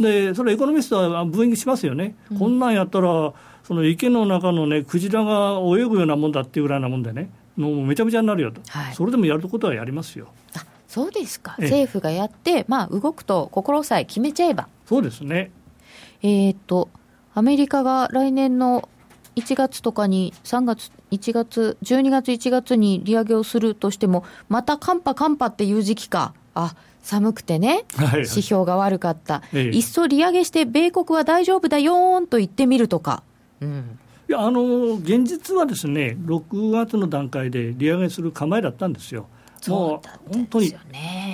[0.00, 10.28] でそれエコノミストはブーイングしますよね、うん、こんなんやったら、その池の中のね、クジラが泳ぐようなもんだっていうぐらいなもんでね、もうめちゃめちゃになるよと、はい、それでもやることはやりますよ。
[10.56, 14.68] あそうですか、政府がやって、まあ、動くと心さえ決めちゃえば。
[14.86, 15.50] そうですね。
[16.22, 16.88] えっと
[17.34, 18.88] アメリカが来年の
[19.34, 33.22] 1月とかに3月、1月、12月、1月に利上げをするとしても、また寒波、寒波っていう時期か、あ寒くてね、指標が悪かった、はいはい、いっそ利上げして、米国は大丈夫だよーんと言ってみるとか。
[33.60, 33.98] うん。
[34.26, 39.26] いやあの現実はですね、6月の段階で利上げする構えだったんですよ、
[39.68, 40.74] もう本当に、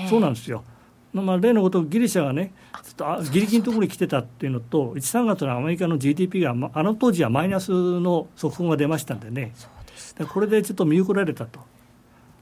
[0.08, 0.64] そうなんですよ、
[1.12, 2.52] まあ、例のごとギリシャがね、
[2.82, 9.52] ちょっとギリギリのところに来てたっていうのと、1、3月のアメリカの GDP が、あの当時はマイナスの速報が出ましたんでね、
[10.18, 11.60] でこれでちょっと見送られたと、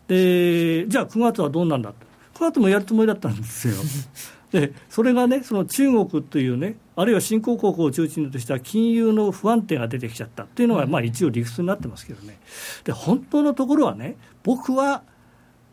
[0.06, 2.07] でじゃあ9月はどうなんだと。
[2.38, 3.74] 9月もやるつもりだったんですよ。
[4.53, 12.38] でそれがね、その中国というね、あるいは新興国を中心とした金融の不安定が出てきちゃったっていうのが、まあ、一応理屈になってますけどね、
[12.85, 15.03] で本当のところはね、僕は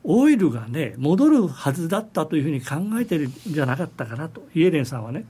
[0.03, 5.25] オイルがね、戻るはずだったというふうに考えてるんじゃなかったかなと、イエレンさんはね、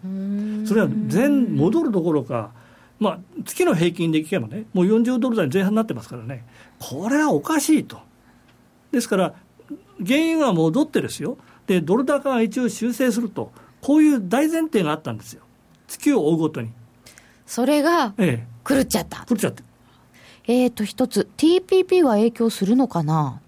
[0.66, 2.52] それは全戻るどころか、
[3.00, 6.46] まあ、月の平均でいけばね、もう40ドル台前半になってますからね、
[6.80, 8.00] これはおかしいと。
[8.92, 9.36] ですから、
[10.00, 15.44] 原油が戻ってですよ、でドル高が一応修正すると、こういう大前提があったんですよ、
[15.88, 16.70] 月を追うごとに。
[17.46, 18.14] それが
[18.68, 19.20] 狂っちゃった。
[19.20, 19.64] ええ、狂っちゃって。
[20.48, 23.42] えーと、一つ、TPP は影響するのかな？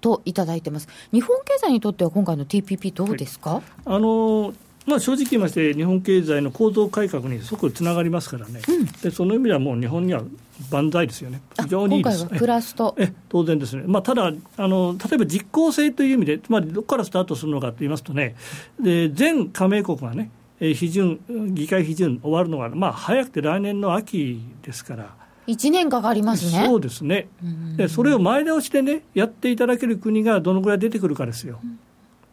[0.00, 0.88] といただいてます。
[1.10, 4.52] 日本経済にとっては今回の TPP どうですか、はい、あの
[4.86, 10.22] まあ、正直言いまして、日本経済の構造改革に即つながりますからね、うん、でその意味ではもう日本には
[10.70, 12.26] 万歳ですよね、非常にいいです。
[12.26, 12.94] プラスと？
[12.96, 18.36] え当然ですね、まあ、ただあの、例えば実効性という意味で、つまりどこからスタートするのかと言いますとね、
[18.80, 21.20] で全加盟国がね、批准、
[21.52, 25.14] 議会批准終わるのが、まあ、早くて来年の秋ですから。
[25.48, 26.64] 1年かかりますね。
[26.66, 27.28] そうですね。
[27.76, 31.58] で、それを前倒しでね、やっていただける国がどのぐらい出てくるかですよ。
[31.62, 31.78] うん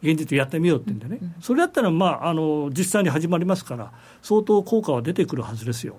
[0.04, 5.96] 現実やってみようって言うんでね、それだったら、まあ、あの実際に始まりますから、相当効果は出てくるはずですよ。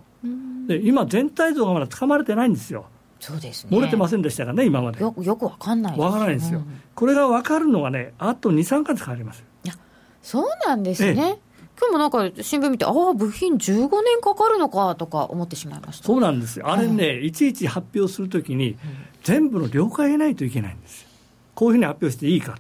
[0.67, 2.85] で今、全体像がまだつかまれてないんですよ。
[3.19, 5.01] そうですね、漏れてませんでしたからね、今まで。
[5.01, 9.43] よよくわかんない、わからないんですよ、うん、これが分かるのがね、あと2、3か月かかります。
[9.63, 9.73] いや
[10.21, 11.09] そうなんですね。
[11.09, 11.45] ええ。
[11.77, 16.05] 今日もなんか新聞見て、ああ、部品15年かかるのかとか思ってしまいました。
[16.05, 18.77] そうなんですよ、あれね、いちいち発表するときに、
[19.23, 21.09] 全部の了解を得ないといけないんですよ、
[21.53, 22.57] こういうふうに発表していいか。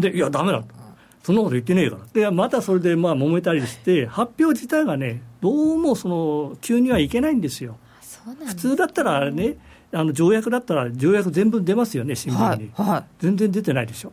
[0.00, 0.66] で、いや、だめだと。
[1.22, 2.02] そんなこと言ってねえから。
[2.12, 7.76] で、またそれでまあ揉めたりして、発表自体がね、どうもその、急にはいけないんですよ。
[8.46, 9.56] 普通だったらね、
[9.92, 14.12] あの条約だったら、条約全部出ますよね、新聞に、はいはい、全然出てないでしょ。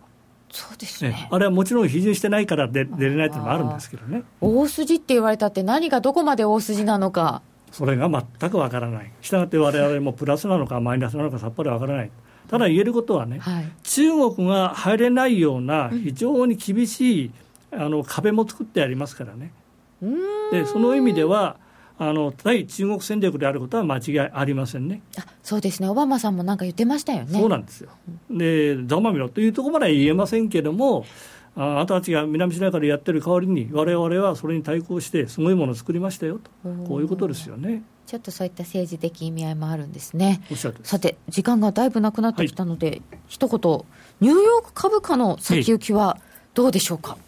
[0.50, 7.42] そうですね、ね、あれはもちろん批准してないから出出れないというのもあるんですけどね大筋って言われたって、何がどこまで大筋なのか。
[7.72, 12.12] それが全くわからない、したがってわれわれもプラスなのかマイナスなのかさっぱりわからない。
[12.48, 17.32] ただ言えることはね、はい、中国が入れないような非常に厳しい、
[17.72, 19.52] あの壁も作ってありますからね。
[20.52, 21.58] でその意味では
[22.00, 25.02] あの対中国戦略であることは間違いありませんね。
[25.18, 27.40] あそうですね、オバマさんもなんか言ってましたよね。
[27.40, 27.90] そうなんですよ。
[28.30, 31.06] で、ざまみろというところまでは言えませんけれども、
[31.56, 36.52] あなたたちが南シナ海でやってる代わりに、われわれはそれに対抗して、すごいものを作りましたよと、
[36.88, 37.82] こういうことですよね。
[38.08, 40.42] ちょっとそういった政治的意味合いもあるんですね。
[40.84, 43.60] さて、時間がだいぶなくなってきたので、はい、一言、
[44.22, 46.18] ニューヨーク株価の先行きは
[46.54, 47.12] どうでしょうか？
[47.12, 47.20] はい、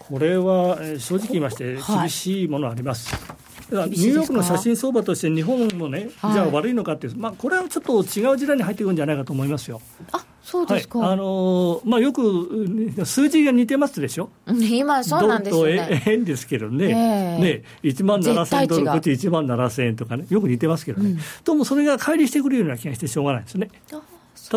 [0.00, 3.14] これは正直言いまして、厳しいものあります。
[3.14, 3.36] はい
[3.70, 9.80] ニューヨークの写真相場として日本もね、じゃあ悪いのかっていう、まあ、これはちょっと違う時代に入ってくるんじゃないかと思いますよ。
[10.12, 16.02] あそうですか、はい、あのまあ、よく数字が似てますでしょ、今、そうなんですよね。
[16.06, 23.70] 円ですけどね、えー、ね1万7000ドル、こっち1万7000円とかね、よく似てますけどね、うん、どうもそれが乖離してくるような気がしてしょうがないですね。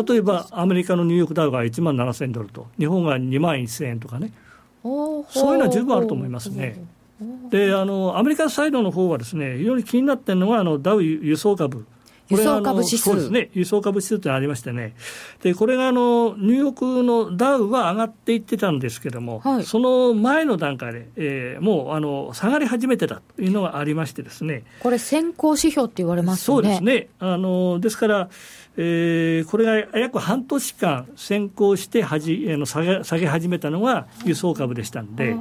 [0.06, 4.32] 例えば、アメリカのニューヨークダウが1万7000ドルと、日本が2万1000円とかね、
[4.82, 6.84] そういうのは十分あると思いますね。
[7.50, 11.84] であのアメリカサイドの方はですね非常に気になっているのがあのダウ輸送株
[12.28, 14.94] 輸送株指数そうですね、輸送株指数ってありましてね、
[15.42, 26.62] でこれがあのニューヨークのダウは上がっていってたんですけども、はい、その前の段階で、えー、もうあの下がり始めてたというのがありましてですね、これ、先行指標って言われますよね。
[26.62, 27.08] そうですね。
[27.18, 28.28] あのですから
[28.80, 35.34] えー、これが約半年間先行してはじあの下げ下げ始めたのが輸送株でしたんで、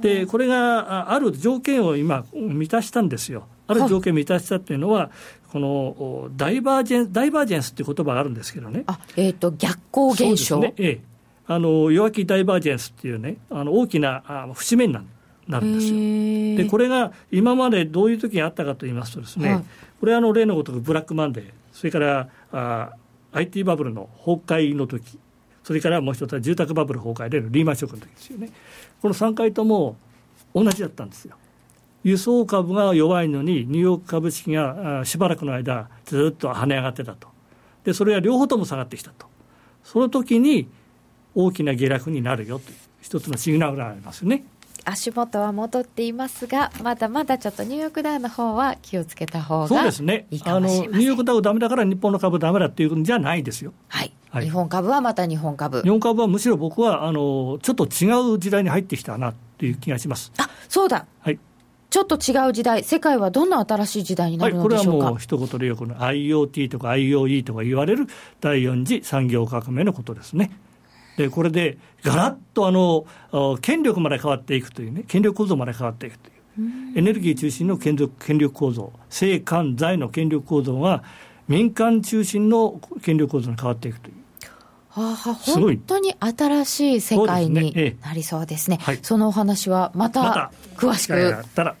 [0.00, 3.48] でこれがある条件を今、満たしたんですよ。
[3.66, 5.10] ある条件を満たしたっていうのは、
[5.52, 8.84] このダイバージェンダイバージェンスっていう言葉があるんですけどね。
[8.86, 11.00] あえーと、逆光現象、ねええ、
[11.46, 15.02] あの弱気ダイバージェンスっていうね、あの大きなあ節目にな
[15.48, 16.64] なるんですよ。
[16.64, 19.64] で、これが今までどういう時にあったかと言いますとですね、はい、
[20.00, 22.90] これはあの例のごとくブラックマンデー、それからあ
[23.32, 25.18] IT バブルの崩壊の時
[25.66, 28.50] それからもう一つは住宅バブル崩壊でのリーマンショックの時ですよね。
[29.02, 29.96] この3回とも
[30.54, 31.36] 同じだったんですよ。
[32.06, 37.26] 輸送株が弱いのに、ニューヨーク株式がしばらくの間、ずっと跳ね上がってたと。
[37.82, 39.26] で、それが両方とも下がってきたと。
[39.82, 40.68] その時に
[41.34, 44.44] 大きな下落になるよという一つのシグナルがありますね。
[44.84, 53.72] 足元は戻っていますが、まだまだちょっとニューヨークダウの方は気をつけた方がそうですねあのニューヨークダウだめだから日本の株だめだっていうんじゃないですよ。
[53.88, 55.82] はい、はい、日本株はまた日本株。
[55.82, 60.32] 日本株はむしろ僕はあのちょっと違う時代に入ってきたなっていう気がします。
[60.38, 61.40] あそうだ、はい、
[61.96, 68.06] ちょっと違う時代、世界はどんな新しい時代になるのでしょうか、はい、これはもう一言でよく IoT とか IOE とか言われる
[68.38, 70.50] 第4次産業革命のことですね。
[71.16, 73.06] でこれでがらっとあの
[73.62, 76.32] 権力まで変わっていくというね権力構造まで変わっていくとい
[76.92, 81.02] う、エネルギー中心の権力権力構造政官財の権力構造が
[81.48, 84.16] 民間中心の権力構造に変わっていくという。
[85.02, 91.14] はあ、本当に新しい世界になりそうですね、そ、ねええ、そのお話はまた詳しく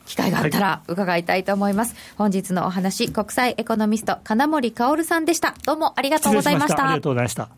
[0.06, 0.82] 機会があったら。
[0.86, 5.54] 伺いたいと思います、はい、本日のお話国際エコノミスト金森薫さんでした。
[5.64, 6.84] どうもありがとうございました。
[6.84, 7.48] ありがとうございました。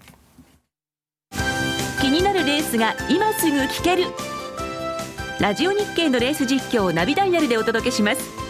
[2.00, 4.04] 気になるレースが今すぐ聞ける。
[5.40, 8.48] ラジオ日経のレース実況をナビダイヤルでお届けします。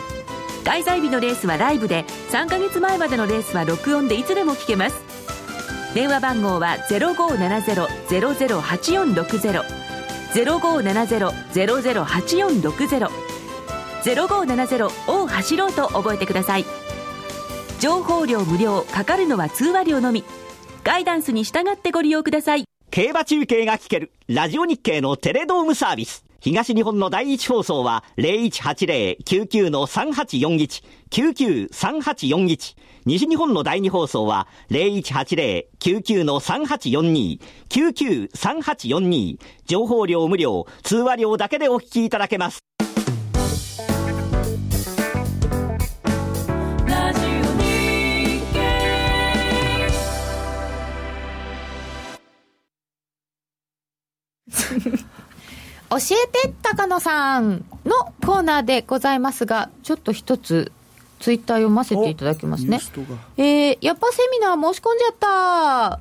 [0.68, 5.27] 開催日のレースはライブで3ヶ月前までのレースは録音でいつでも聞けます
[5.94, 9.64] 電話番号は0570-008460
[10.34, 13.08] 0570-008460
[14.02, 16.64] 0570を走ろうと覚えてください。
[17.80, 20.24] 情報量無料かかるのは通話料のみ。
[20.84, 22.64] ガイダンスに従ってご利用ください。
[22.90, 26.24] 競馬中継が聞けるラジオ日経のテレドームサービス。
[26.40, 32.76] 東日本の第一放送は0180-99-3841、99-3841。
[33.06, 39.40] 西日本の第二放送は0180-99-3842、99-3842。
[39.66, 42.60] 情報量無料、通話料だけでお聞きいただけます。
[55.90, 60.70] 教えて高野さんのコーナーでございますが、ちょっと一つ、
[61.18, 62.78] ツイッター読ませていただきますね。
[63.36, 66.00] えー、やっぱセミナー申し込んじゃった。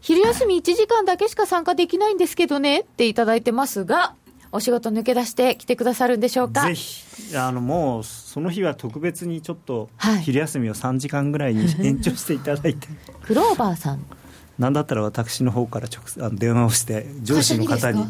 [0.00, 4.14] 昼休み1時間だけしか参加できないんですけどねっていただいてますが、
[4.52, 6.66] お仕事抜け出して来てくださるんでしょうか？
[6.66, 7.36] ぜひ。
[7.36, 9.88] あのもうその日は特別にちょっと
[10.22, 12.88] 昼休みを3時間ぐらいに延長していただいて、
[13.24, 14.04] クローバーさん
[14.58, 18.04] なんだったら私の方から直あの電話をして上司の方に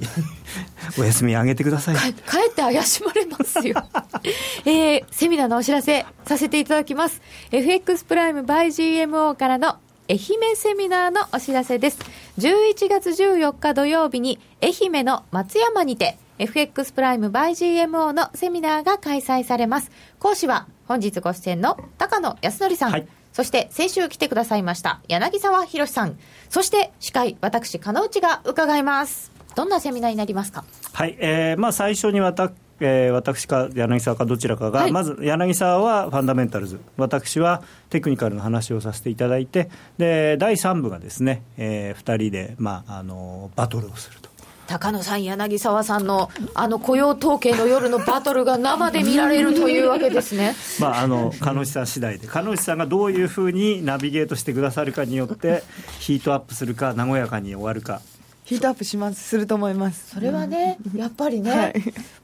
[0.99, 1.97] お休みあげてください。
[1.97, 2.12] 帰っ
[2.55, 3.82] て怪しまれますよ。
[4.66, 7.22] えー、セミナーのお知らせさせていただきます。
[7.51, 9.78] FX プライム by GMO からの
[10.09, 11.99] 愛媛セミナーのお知らせです。
[12.38, 17.53] 11月14日土曜日に愛媛の松山にて FX プライム by
[17.86, 19.90] GMO のセミナーが開催されます。
[20.18, 26.16] 講師は本日ご出演の高野康則さん、はいそして先週来てくださいました柳沢博さん、
[26.49, 29.32] そして司会、私、金内が伺います。
[29.57, 30.64] どんなセミナーになりますか？
[30.93, 44.34] はい、えー、まあ最初に私えー、私か柳沢かどちらかが、はい、まず柳沢はファンダメンタルズ、私はテクニカルの話をさせていただいて、で第3部がですね、えー、2人で、まあ、あのバトルをすると。
[44.66, 55.62] 高野さん、柳沢さんのあの雇用統計の夜のバトルが生で見られるというわけですね、 まあ、あの鹿野さん次第で、鹿野さんがどういうふうにナビゲートしてくださるかによって、
[55.98, 58.00] ヒートアップするか、和やかに終わるか。
[58.44, 60.10] ヒートアップしますすると思います。
[60.14, 61.74] それはね、やっぱりね、はい、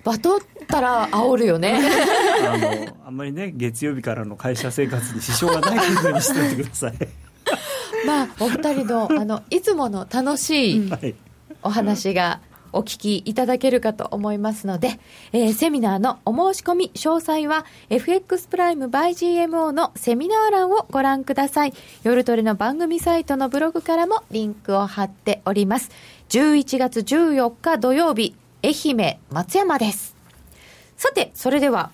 [0.04, 1.80] バトったら煽るよね。
[2.46, 6.94] あのあんまりね月曜日からの会社生活に支障がないというふうにしておいてください。
[8.06, 10.90] まあお二人のあのいつもの楽しい
[11.62, 12.40] お話が
[12.72, 15.00] お聞きいただけるかと思いますので、
[15.32, 21.72] えー、セミナーのお申し込み詳細は FX プライム by GMO のセミナー欄をご覧ください。
[22.02, 25.90] 夜トレの番組サイトのブログからもリンクを貼っております。
[26.28, 30.14] 11月14日土曜日、愛媛松山です。
[30.96, 31.90] さて、それでは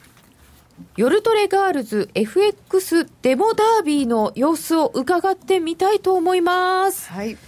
[0.96, 7.10] 夜トレガールズ FX デモダービーの様子を伺ってみたいと思います。
[7.10, 7.38] はい。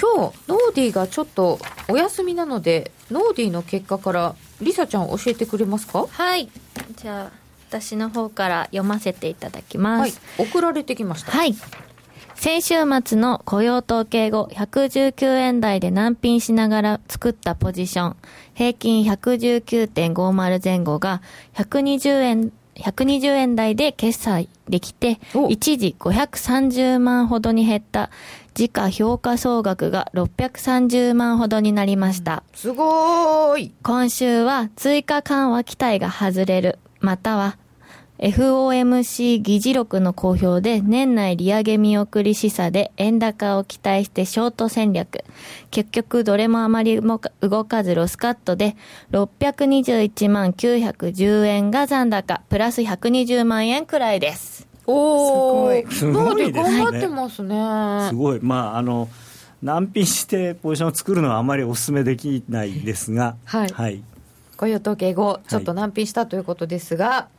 [0.00, 6.06] 今日、ノーディーがちょっとお休みなので、ノーディーの結果から、リサちゃん教えてくれますか？
[6.08, 6.48] はい。
[6.96, 10.20] じゃあ、私の方から読ませていただきます。
[10.38, 10.48] はい。
[10.48, 11.32] 送られてきました。
[11.32, 11.54] はい。
[12.34, 12.74] 先週
[13.04, 18.16] 末の雇用統計後、119円台で難品しながら作ったポジション、
[18.54, 21.22] 平均119.50前後が
[21.54, 25.18] 120円120円台で決済できて、
[25.48, 28.10] 一時530万ほどに減った
[28.54, 32.42] 時価評価総額が630万ほどになりました。
[32.54, 33.74] すごーい。
[33.82, 37.58] 今週は追加緩和期待が外れる、または
[38.24, 45.22] FOMC 議事録の公表で年内利上げ見送り示唆で円高を期待してショート戦略。
[45.70, 48.76] 結局どれもあまり動かずロスカットで
[49.10, 54.66] 621万910円が残高、プラス120万円くらいです。
[54.86, 58.08] おー、すごい頑張ってますね。
[58.08, 58.40] すごい。
[58.40, 59.10] まあ、あの、
[59.62, 63.68] 難品してポジションを作るのはあまりお勧めできないですが、はい。
[63.68, 64.02] はい、
[64.56, 67.33] 雇用統計後、ちょっと難品したということですが、はい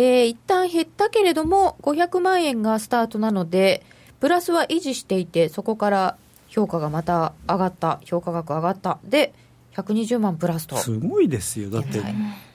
[0.00, 3.82] えー、一旦減ったけれども、500万円がスタートなので、
[4.20, 9.34] プラスは維持していて、そこから評価がまた上がった、評価額上がった、で、
[9.74, 10.76] 120万プラスと。
[10.76, 12.00] すごいですよ、だって、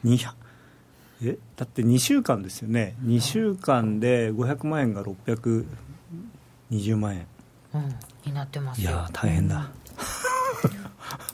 [0.06, 0.32] 200
[1.26, 1.38] え？
[1.58, 7.28] だって2週間ですよね、2週間で500万円が620万円、
[7.74, 9.70] うん、になってますいや大変だ。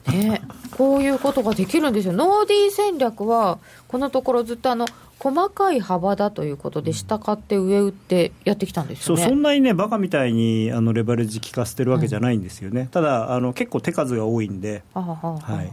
[0.07, 0.41] ね、
[0.71, 4.87] こういうことができるんですよ、ノーディー戦略は、このところずっとあの
[5.19, 14.83] 細かい幅だということで、下買って上売ってやってきたんですよね、そうそんなにね、バカみたいにあのレバレッジ効かせてるわけじゃないんですよね、うん、ただあの、結構手数が多いんで。
[14.93, 15.71] はははい。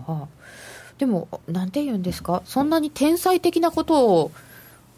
[0.99, 4.33] でも、なんて言うんですか、そんなに天才的なことを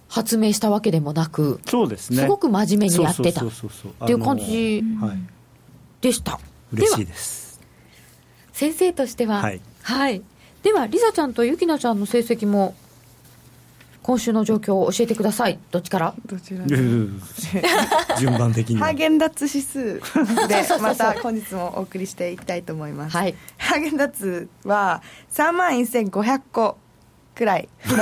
[0.09, 3.44] 発明したわけでもなく、そうですね、すごく真面目にやってた。
[3.44, 3.49] っ
[4.07, 4.82] ていう感じ
[6.01, 6.38] でした。
[6.72, 7.47] 嬉しいです
[8.59, 10.21] 先生としては、はい、はい、
[10.65, 12.75] では、りさちゃんとゆきなちゃんの成績も
[14.03, 15.61] 今週の状況を教えてください。
[15.71, 16.15] どっちから？
[16.27, 16.67] どちら
[18.19, 20.01] 順番的にハーゲンダッツ指数
[20.49, 25.03] で また本日もお送りしていきたいと思います、はい、ハーゲンダッツは
[25.33, 26.79] 3万1500個
[27.37, 27.97] くらいの。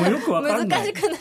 [0.00, 0.80] もうよくわかんない。
[0.80, 1.16] 難しくな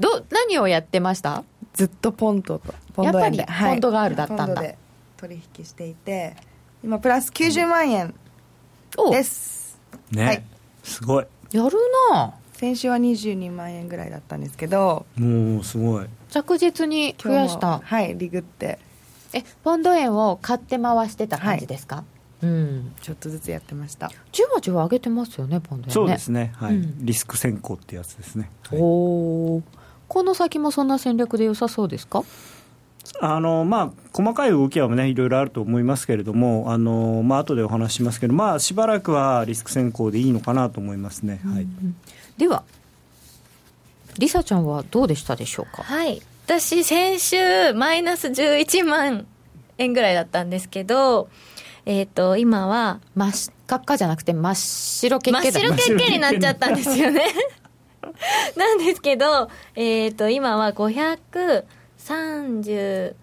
[0.00, 1.44] ど何をやってました？
[1.72, 3.46] ずっとポンドとポンド円で。
[3.46, 4.64] ポンドガールだったんだ、
[5.20, 6.34] 取引していて
[6.82, 8.14] 今プラス90万円
[9.10, 9.78] です、
[10.10, 10.42] ね、はい、
[10.82, 11.26] すごい。
[11.52, 11.76] やる
[12.10, 12.34] な。
[12.54, 16.06] 先週は22万円ぐらいだったんですけどもうすごい。
[16.30, 17.80] 着実に増やした。
[17.80, 18.78] はいリグって。
[19.32, 24.10] えポンド円を買って回してた感じですか、はいうん、ちょっとずつやってました。
[24.32, 25.92] じわじわ上げてますよねポンド円ね。
[25.92, 26.52] そうですね。
[26.56, 29.62] はい、うん、リスク先行ってやつですね、はい、おお
[30.08, 32.24] この先もそんな戦略で良さそうですか？
[33.22, 41.40] あのまあ、細かい動きは、ね、いろいろあると思いますけれども、あのまあ後でお話しますけど、まあ、しばらくはリスク先行でいいのかなと思いますね。
[41.44, 41.66] はい、
[42.38, 42.64] では、
[44.18, 45.82] りさちゃんはどうでしたでしょうか？
[45.82, 49.24] はい私、先週、マイナス11万
[49.78, 51.28] 円ぐらいだったんですけど、
[51.86, 57.24] えっ、ー、と、今は、真っ赤っかじゃなくて、真っ白けっけ真っ白けっけになっちゃったんですよね。
[58.56, 61.62] なんですけど、えっ、ー、と、今は500、
[62.10, 63.14] 33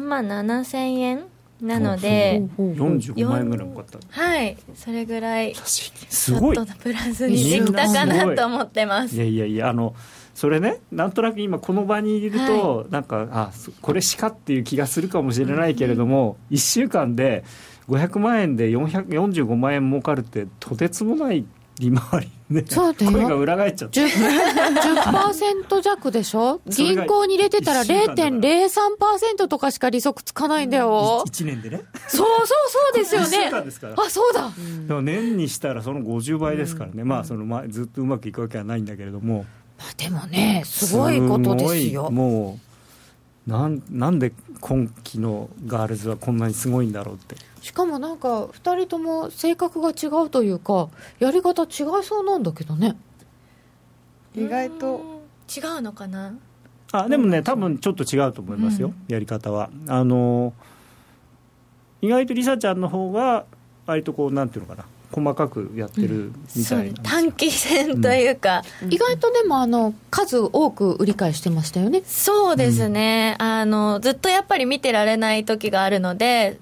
[0.00, 1.24] 万7千円
[1.62, 3.98] なので45万円ぐらいもかった。
[4.10, 6.56] はいそれぐらいすごい。
[6.56, 9.16] ちょっとプラスにできたかなと思ってます。
[9.16, 9.94] いやいやいやあの
[10.34, 13.50] それねなんとなく今この場にいると、はい、なんかあ
[13.80, 17.44] これしかっていう気がするかもしれないけれども、うん、1週間で
[17.88, 21.44] 500万円で445万円儲かるってとてつもない
[21.78, 23.12] 利回りね、そうだよ。
[23.12, 24.10] 声が裏返っちゃって 10%,
[25.68, 26.60] 10弱でしょ？
[26.66, 31.22] 銀行に入れてたら0.03%とかしか利息つかないんだよ。
[31.26, 31.82] 1, 1年でね。
[32.08, 33.52] そうそうそうですよね。
[33.96, 34.50] あそうだ、
[34.88, 39.44] でも年にしたらその50倍ですからね、うん、まあそのまあずっとうまくいくわけはないんだけれども、
[39.78, 42.10] まあ、でもねすごいことですよ。
[42.10, 42.69] もう
[43.46, 47.36] なんなんで今期のガールズはこんなにすごいんだろうって。
[47.60, 50.88] しかもなんか2人とも性格が違うというか
[51.18, 51.68] やり方違い
[52.02, 52.96] そうなんだけどね。
[54.34, 55.20] 意外と。
[55.52, 56.32] 違うのかな？
[56.92, 59.68] あでもね多分ちょっと違うと思いますよ、うん、やり方は。
[59.88, 60.52] あの
[62.00, 63.46] 意外とりさちゃんの方が
[63.84, 72.02] 割とこうなんていうのかな細かくやってるみたいな、短期戦というか、うん、意外とでもあの数多く売り買いしてましたよね。
[72.06, 76.58] そうですね、うん、あのずっとやっぱり見てられない時があるので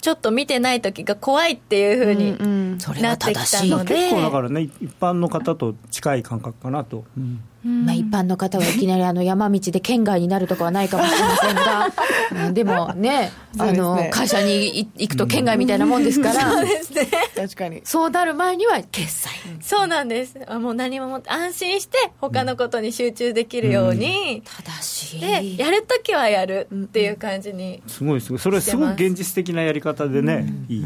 [0.00, 2.38] ちょっと見てない時が怖いっていうふうに
[3.02, 17.08] なってきたので、結構だからね一般の方と近い感覚かなと、うんまあ、一般の方はいきなりあの山道で県外になるとかはないかもしれませんが、 でもね、あの、会社に行くと県外みたいなもんですから、 そうですね。
[17.36, 17.82] 確かに。
[17.84, 19.30] そうなる前には決済。
[19.60, 20.38] そうなんです。
[20.58, 24.42] もう何も安心して他のことに集中できるように。
[24.44, 25.20] 正しい。
[25.20, 27.82] で、やるときはやるっていう感じに。
[27.86, 28.38] すごいすごい。
[28.38, 30.84] それすごい現実的なやり方でね、いい。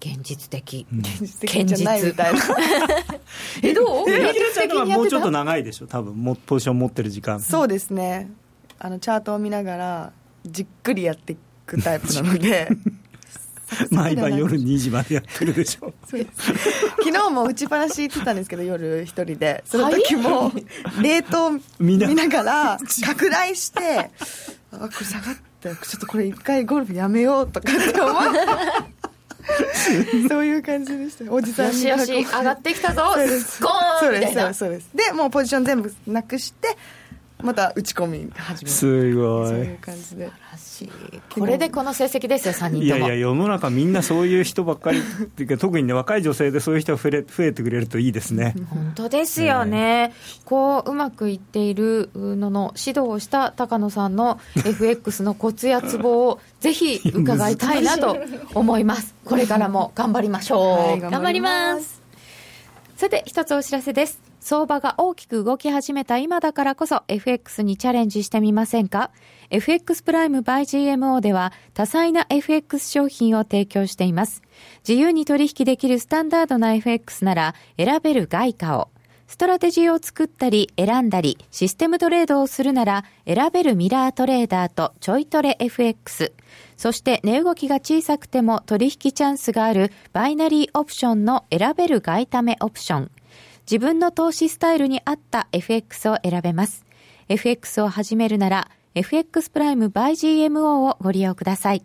[0.00, 2.40] 現実的、現実的じゃないみたいな。
[3.62, 4.06] えどう？
[4.06, 6.14] 現実的にもうちょっと長いでしょ多分。
[6.16, 7.40] もポジション持ってる時間。
[7.40, 8.30] そうですね。
[8.78, 10.12] あのチャートを見ながら
[10.46, 11.36] じっくりやってい
[11.66, 12.68] くタイプなので。
[13.92, 15.92] 毎晩夜2時までやってるでしょ。
[16.04, 16.24] 昨
[17.12, 19.62] 日も打ちっぱなし行ってたんですけど夜一人で。
[19.64, 20.50] その時も
[21.00, 22.78] 冷凍見ながら。
[23.04, 24.10] 拡大して
[24.72, 28.38] あこれ下がってちょっとこれ一回ゴルフやめようとかって思って
[30.28, 31.32] そういう感じでした。
[31.32, 33.02] おじさんによしよし上がってきたぞ。
[33.02, 34.54] ゴーンみたいな。
[34.54, 34.88] そうです。
[34.94, 36.76] でもうポジション全部なくして
[37.42, 39.48] また打ち込み始めすごい。
[39.48, 40.30] そういう感じで。
[41.34, 42.82] これでこの成績ですよ3人とも。
[42.82, 48.54] いやいや世の中みんなそういう人ばっかりっていうか特にね若い女性でそういう人が増え増えてくれるといいですね。
[48.70, 50.14] 本当ですよね、
[50.44, 58.16] こううまくいっているのの指導をした高野さんの FX のコツやツボをぜひ伺いたいなと
[58.54, 59.14] 思います。
[59.24, 62.00] これからも頑張りましょう、はい、頑張ります。
[62.96, 69.10] さて一つお知らせです相場が大きく動き始めた今だからこそ FX にチャレンジしてみませんか
[69.50, 74.42] ？FX プライム by GMO では多彩な FX 商品を提供しています。
[74.88, 78.88] 自由に取引できるスタンダードな FX なら選べる外貨を。
[79.26, 86.32] ストラテジーを作ったり選んだりシステムトレードをするなら選べるミラートレーダーとちょいトレ FX。
[86.76, 93.10] そして値動きが小さくても取引チャンスがあるバイナリーオプションの選べる外為オプション。
[93.70, 96.84] 自分の投資スタイルに合った FX を選べます。
[97.28, 101.84] FX を始めるなら FX プライム by GMO をご利用ください。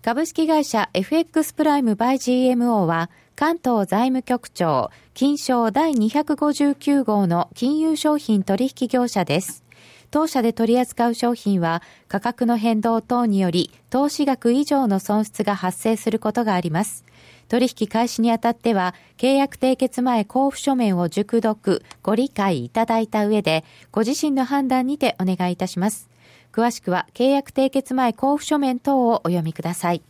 [0.00, 9.64] 株式会社 FX プライム by GMO は関東財務局長金賞第259号の金融商品取引業者です。
[10.12, 17.04] 当社で取り扱う商品は価格の変動等により投資額以上の損失が発生することがあります。
[17.50, 26.08] 取引開始にあたっては、契約締結前交付書面を熟読、ご理解いただいた上で、ご自身の判断にてお願いいたします。
[26.52, 30.02] 詳しくは、契約締結前交付書面等をお読みください。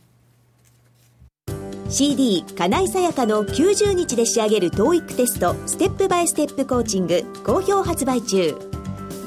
[1.89, 8.55] CD 金井さやかの90日で仕上げる TOEIC テストステップバイステップコーチング好評発売中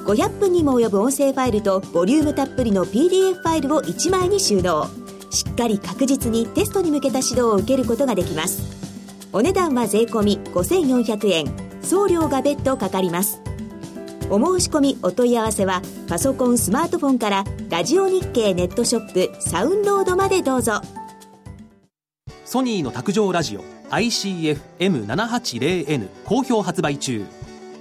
[0.07, 4.89] 500分にも及ぶ音声ファイルとボリュームたっぷりの PDF ファイルを1枚に収納
[5.35, 8.63] しっかり確実にテストに向けた指導を受けることができます。
[9.33, 11.53] お値段は税込5400円。
[11.83, 13.41] 送料が別途かかります。
[14.31, 20.81] お申し込みお問い合わせはパソコンスマートフォンからラジオ日経ネットショップサウンロードまでどうぞ。
[22.47, 27.27] ソニーの卓上ラジオ ICF-M780N 好評発売中。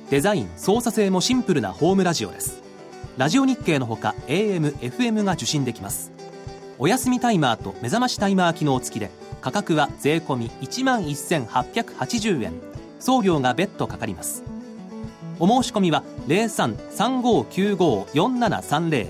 [0.09, 2.61] デザイン操作性もシンプルなホームラジオです。
[3.17, 6.11] ラジオ日経のほか AM、FM が受信できます。
[6.79, 9.09] お休みタイマーと目覚ましタイマー機能付きで
[9.41, 12.53] 価格は税込1万1880円
[12.99, 14.43] 送料が別途かかります
[15.39, 19.07] お申し込みは0335954730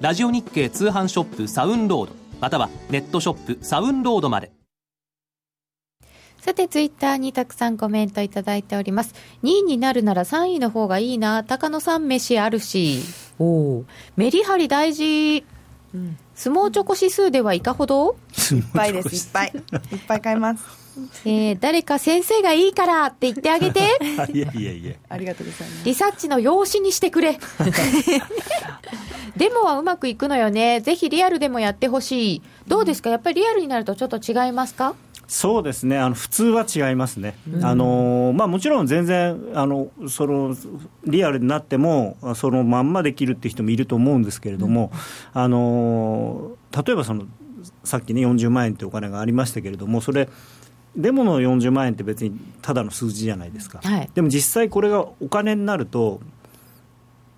[0.00, 4.52] ラジオ日経通販ショップサウンロードまたはネットショップサウンロードまで
[6.46, 9.16] さて、ツイッターにたくさんコメントいただいております。
[9.42, 11.42] 2位になるなら3位の方がいいな。
[11.42, 13.00] 高野さん飯あるし。
[13.40, 13.82] お
[14.16, 15.44] メリハリ大事。
[15.94, 18.16] うん、相撲チョコ指数ではいかほど？
[18.52, 19.52] いっぱいです、いっぱい。
[19.92, 20.64] いっぱい買います。
[21.26, 23.80] えー、誰か先生がいいからって言ってあげて。
[24.32, 24.94] いやいやいや。
[25.08, 25.84] ありがとうございます。
[25.84, 27.38] リサッチの用紙にしてくれ。
[29.36, 30.80] デモはうまくいくのよね。
[30.80, 32.42] ぜひリアルでもやってほしい。
[32.66, 33.10] どうですか？
[33.10, 34.94] やっぱりリアルになるとちょっと違いますか？
[35.28, 40.56] そうですね、あの普通は違いますね、うん、あのまあ、もちろん全然あのその、
[41.04, 44.92] リアルになっても、そのまんまできるって人もいると思うんですけれども、
[45.34, 47.24] うん、あの例えばその、
[47.82, 50.28] さっきね、40万円ってお金がありましたけれども、それ、
[50.96, 56.20] デモの40万円って別にただの数字じゃないですか、はい、でも実際これがお金になると、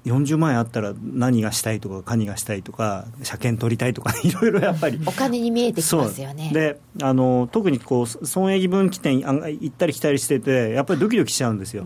[0.06, 5.00] 40万円あったら何がしたいとか、何がしたいとか、車検取りたいとか、 いろいろやっぱり。
[5.06, 6.50] お金に見えてきますよね。
[6.52, 11.84] であの特にこう損益分岐点行ったり来たりしてて、やっぱりドキドキしちゃうんですよ。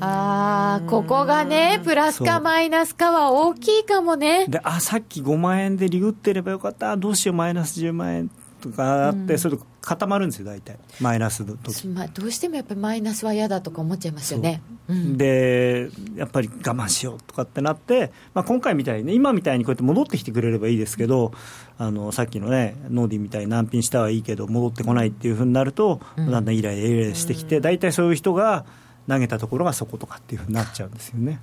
[0.00, 4.46] ああ、ここがね、プラスかマイナスかは大きいかもね。
[4.48, 8.30] で、あ、さっき5万円でリグってればよかった、どうしよう、マイナス10万円
[8.60, 14.62] とかあって、うん、それと固まるんですよ、大体、マイナスの時、まあ、どうしてもやっぱりマイナスは嫌だとか思っちゃいますよね。
[14.88, 14.94] う。
[14.94, 21.32] ん、で、やっぱり我慢しようとかってなって、まあ、今回みたいにね、今みたいにこうやって戻ってきてくれればいいですけど、
[21.78, 26.30] あのさっきのね、ノーディみたいに難品したはいいけど、戻ってこないっていうふうになると、だん。
[26.30, 28.64] だんイライライライラしてきて、大体そういう人が
[29.08, 31.40] 投げたところがそことかっていうふうになっちゃうんですよね。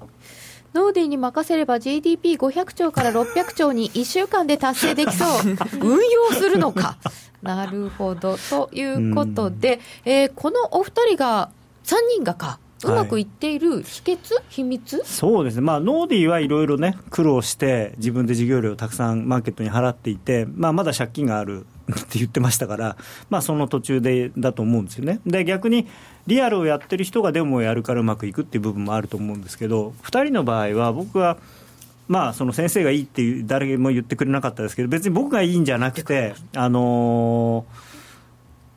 [0.77, 5.29] ノーディーに任せれば GDP500 兆から600兆に1週間で達成できそう。
[5.81, 6.97] 運用するのか。
[7.41, 8.37] なるほど。
[8.37, 11.49] ということで、えー、このお二人が
[11.83, 15.01] 3人がかうまくいっている秘訣、はい、秘密？
[15.03, 22.97] そうですね、まあ、ノーディーはいろいろね、苦労して、自分で授業料をたくさんマーケットに払っていて、まあ、まだ借金がある って言ってましたから、
[23.29, 25.21] まあ、その途中でだと思うんですよね。
[25.25, 25.87] で逆に
[26.27, 31.37] リアルをやってる人がデモをやるからうまくいくっていう部分もあると思うんですけど、2人の場合は、僕は、
[32.09, 37.65] まあ、その先生がいいっていう誰も言ってくれなかったですけど、別に僕がいいんじゃなくて、あの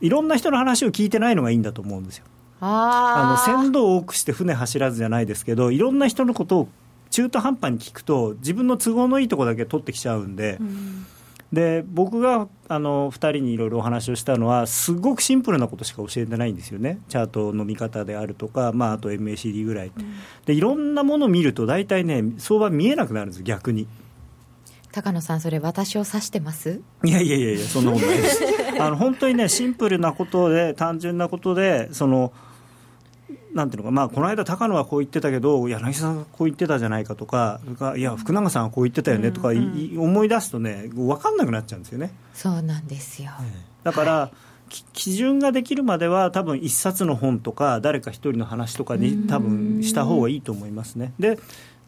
[0.00, 2.24] ー、いろんな人の話を聞いてないのがいいんだと思うんですよ。
[2.60, 6.68] あの船頭を多くして船走らずじゃないですけどいろんな人のことを
[7.10, 10.58] 中途半端に聞くと自分の都合のいいところだけ取ってきちゃうんで。
[10.60, 11.06] うん。
[11.52, 17.00] で僕があの2人にいろいろお話をしたのはすごくシンプルなことしか教えてないんですよね。
[17.08, 20.14] チャートの見方であるとか、まあ、あと MACD ぐらい、うん、
[20.46, 23.88] でいろんなものを見ると大体ね相場見えなくなるんです逆に。
[24.92, 26.80] 高野さんそれ私を指してます？
[27.02, 28.44] いやいやいやいやそんなことないです。
[28.78, 32.32] あの本当にねシンプルなことで単純なことでその
[33.54, 37.60] なんていうのか、まあ、この間、高野はこう言ってたけど、柳さんがこう言ってたじゃないかとか、
[37.96, 39.58] いや、福永さんはこう言ってたよねとか、うん。
[39.58, 42.12] うん、思い出すとね、分かんなくなっちゃうんですよね。
[42.34, 43.30] そうなんですよ、
[43.82, 44.30] だから、は
[44.68, 51.12] い、基準ができるまでは、多分一冊の本とか、誰か一人の話とかに、多分した方がいいと思いますね。
[51.18, 51.38] で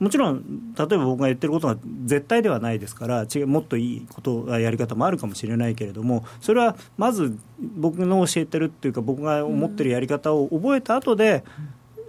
[0.02, 1.76] もちろん、例えば僕が言ってることが
[2.06, 11.44] 絶対ではないですから、違うもっといいことやり方もあるかもしれないけれども、それはまず僕の教えてるっていうか、僕が思ってるやり方を覚えた後で、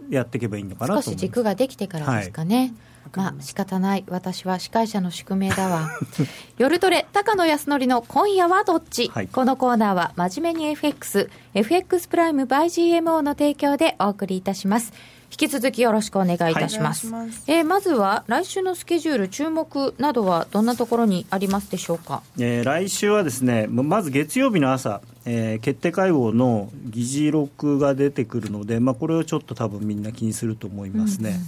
[0.10, 2.58] やっていけばいいのかなと少し軸ができてからですかね。
[2.58, 2.74] はい。
[3.16, 4.04] まあ仕方ない。
[4.08, 5.90] 私は司会者の宿命だわ。
[6.58, 12.66] 夜トレ高野康則の今夜はどっち、はい、このコーナーは真面目に FXFX プライム by
[13.02, 14.94] GMO の提供でお送りいたします
[15.34, 17.12] 引き続きよろしくお願いいたします。
[17.12, 22.22] はい、えー、まずは来週のスケジュール、注目などはどんなところにありますでしょうか？
[22.38, 31.30] えー、来週はですね、まず月曜日の朝、えー、決定会合の議事録が出てくるので、まあ、これをちょっと多分みんな気にすると思いますね。
[31.30, 31.48] うんうんうん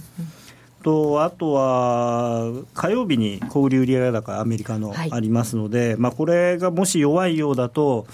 [0.82, 8.06] とあとは火曜日に小売売上高アメリカのありますので、はい、まあ、これがもし弱いようだと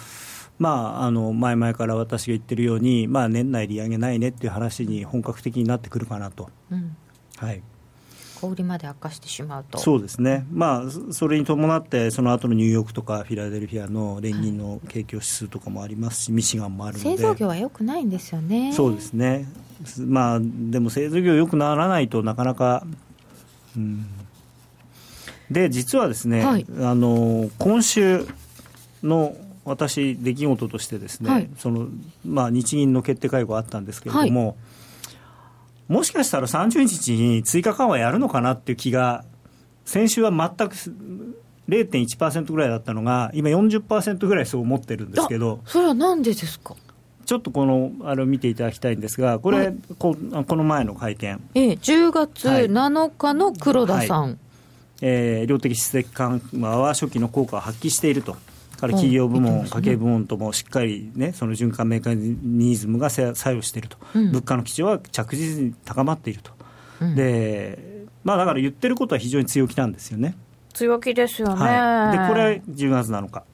[0.63, 6.51] まあ、あの前々から私が言ってるように、まあ、年内利上げないねっていう話に本格的になってくるかなと。
[6.71, 6.97] うん、
[7.37, 7.61] はい。
[8.41, 9.79] 小売りまで悪化してしまうと。
[9.79, 17.11] そうですね、まあ、それに伴って、その後のニューヨークとかフィラデルフィアの連銀の景況指数とかもありますし、ミシガンもあるので。
[17.17, 18.73] 製造業はよくないんですよね。
[18.73, 19.49] そうですね、
[19.99, 22.87] まあ、でも製造業よくならないとなかなか、
[23.77, 24.07] うん、
[25.51, 28.27] で実はですね、はい、あの今週
[29.03, 29.35] の
[29.65, 31.89] 私、出来事としてですね、はい、その
[32.27, 39.25] まあ、日銀の決定会合あったんですけれども、はい、もしかしたら30日に追加緩和やるのかなっていう気が、
[39.85, 40.75] 先週は全く
[41.69, 46.75] 0.1%ぐらいだったのが、今40%ぐらいそう思ってるんですけど、それはなんでですか？
[47.25, 54.37] ちょっとこのあれを見ていただきたいんですが、これ、はい、ここの前の会見、ええ、10月7日の黒田さん、はい、
[55.03, 58.37] えー、量的質的緩和は初期の効果を発揮していると。
[58.83, 66.51] から企業部門、家計部門ともしっかり、ね、その循環メカニズムが作用していると、うん、物価の基調は着実に高まっていると、
[67.01, 70.37] うん、でまあ、だから言ってることは非常に強気なんですよね。
[70.73, 73.45] 強気ですよね、はい、でこれ10月7日。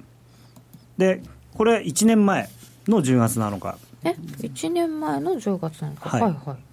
[0.97, 1.23] で
[1.55, 2.49] これ1年前
[2.87, 3.77] の10月7日。
[4.05, 6.68] え？1年前の10月7日、はい、はいはい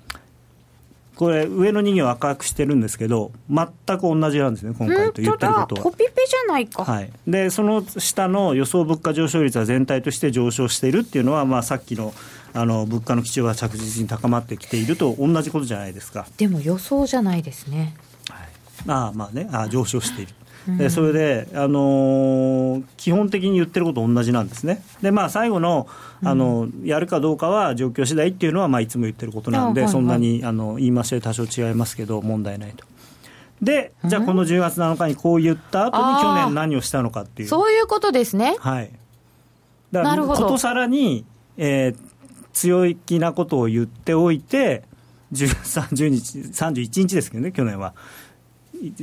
[1.15, 5.81] これ上の2行赤くしてるんですけど全く同じなんですね今回と言ってることは。
[5.81, 12.13] コピペじゃないか、はい、でその下の予想物価上昇率は全体として上昇しているっていうのは、まあ、さっきの
[12.53, 16.25] あの物価の基調が着実に高まってきていると同じことじゃないですか。
[16.37, 17.97] でも予想じゃないですね、
[18.29, 18.47] はい、
[18.87, 19.49] あまあね。
[19.51, 20.33] あ上昇している
[20.67, 24.83] でそれで、あのー、基本的に言ってること同じなんですね。
[25.01, 25.87] で、まあ、最後の、
[26.23, 32.85] あの、やるかどうかは状況次第っていうのは、まあ、いつも言ってることなんで、そんなに、あの、言い回しで多少違いますけど、問題ないと。
[33.61, 37.47] でじゃあこの10月7日にこう言った後に去年何をしたのかっていう。
[37.47, 38.57] そういうことですね。
[38.59, 38.91] はい。
[39.91, 41.25] だからことさらに、
[41.57, 41.97] えー、
[42.53, 44.83] 強気なことを言っておいて
[45.31, 47.93] 10月30日31日ですけどね去年は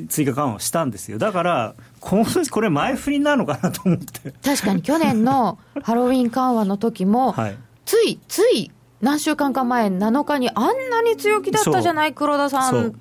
[0.08, 1.18] 追加緩和をしたんですよ。
[1.18, 4.32] だからここれ前振りなのかなと思って。
[4.44, 8.70] 確かに去年のハロウィン緩和の時も、はい、ついつい
[9.00, 12.92] 何週間か前7日にあんなに強気だったじゃない黒田さん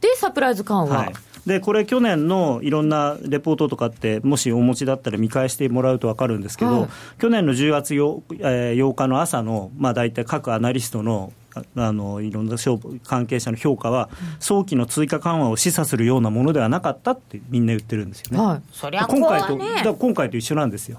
[0.00, 1.12] でサプライズ緩和、はい。
[1.46, 6.88] でこれ、去年のいろんなレポートとかって、もしお持ちだったら見返してもらうと分かるんですけど、はい、
[7.20, 11.32] 去年の10月 8,、えー、8日の朝の、まあ、大体各アナリストの
[11.76, 12.56] あのいろんな
[13.04, 14.08] 関係者の評価は、
[14.40, 18.44] 早期の追加緩和を示唆するようなものではなかったってみんな言ってるんですよね。
[18.44, 19.42] はい、そりゃ今回
[19.82, 20.98] と今回と一緒なんですよ。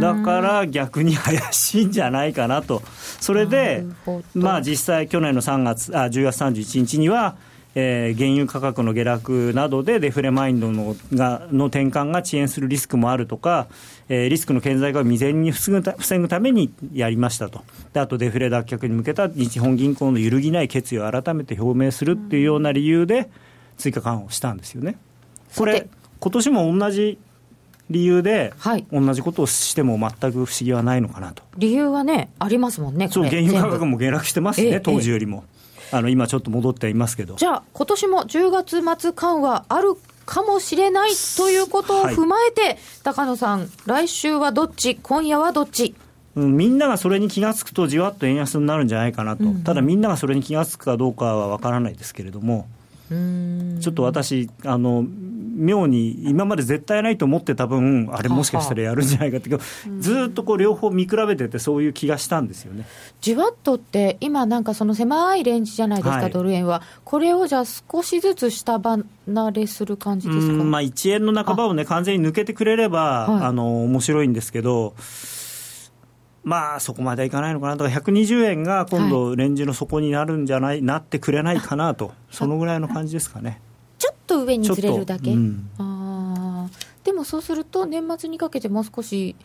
[0.00, 2.82] だから逆に怪しいんじゃないかなと、
[3.20, 3.84] それで、
[4.34, 7.36] まあ、実際、去年の3月あ10月31日には、
[7.74, 13.66] えー、原油価格の下落などでデフレマインドのがの転換が遅延するリスクもあるとか、
[14.08, 17.62] えー、リスクの顕在化を未然に防ぐた防ぐためにやりましたと。
[17.92, 23.30] で、あとデフレ脱却に向けた日本銀行の揺るぎない決意を改めて表明するっていうような理由で、
[23.78, 24.96] 追加緩和をしたんですよね。
[25.56, 25.88] これ
[26.20, 27.18] 今年も同じ
[27.90, 31.42] 理由で、はい、同じことをしても全く不思議はないのかなと。
[31.58, 35.44] 理由はね、ありますもんね、そう原油価格も下落してますね、当時よりも。
[35.92, 37.36] あの今ちょっと戻っていますけど。
[37.36, 38.50] じゃあ今年も10
[38.82, 44.96] 月末緩和あるかもしれないということを踏まえて、はい、高野さん来週はどっち？
[44.96, 45.94] 今夜はどっち？
[46.34, 52.66] うん、みんながそれに気が付くとじわっと円安になるんじゃないかなと、うん、ただみんながそれに気が付くかどうかは分からないですけれども、
[53.80, 55.04] ちょっと私あの
[55.54, 59.50] 妙に今まで絶対ないと思ってた分あれもしかしたらやるんじゃないかって
[60.00, 62.86] ずっとこう両方見比べててそういう気がしたんですよね。
[63.20, 66.82] じわっとって今なんかその狭いレンジじゃないですか、はい、ドル円は。
[67.04, 69.04] これをじゃあ少しずつ下離
[69.52, 70.64] れする感じですか？
[70.64, 74.94] まあ1円の半ばをね完全に抜けてくれればあ、の面白いんですけど
[76.44, 82.12] まあそこまではいかないのかなだから120円が今度レンジの底になるんじゃない、はい、なってくれないかなと。
[82.30, 83.60] そのぐらいの感じですかね。
[83.98, 86.68] ちょっと上にずれるだけ、うん、あ
[87.04, 89.36] でもそうすると年末にかけてもう少し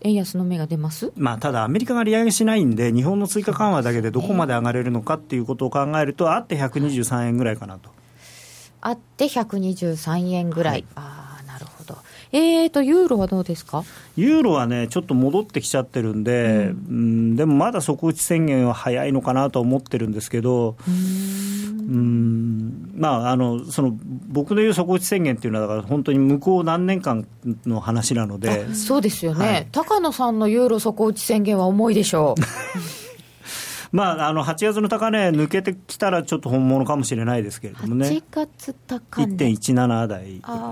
[0.00, 7.56] 円安の目が出ます、まあ、ただアメリカが利上げしないんで日本の追加緩和だけでどこまで上がれるのかっていうことを考えるとあって123円ぐらい。
[7.58, 7.90] かなと
[8.80, 11.07] あって123円ぐらい、はい、あ
[12.32, 13.84] えーと、ユーロはどうですか？
[14.16, 16.92] ユーロはね、ちょっと戻ってきちゃってるんで、うん、う
[17.32, 22.92] んでもまだ底打ち宣言は早いのかなと思ってるんですけど、うん。
[22.96, 23.96] まあ、あのその
[24.28, 27.26] 僕の言う底打ち宣言っていうのは、だから本当に向こう何年間
[27.64, 32.40] の話なので、そうですよね、はい、高野さんのユーロ底打ち宣言は重いでしょう。
[33.92, 38.08] まあ、あの8月の高値抜けてきたらちょっと本物かもしれないですけれどもね。
[38.08, 39.46] 8月高値。
[39.46, 40.24] 1.17台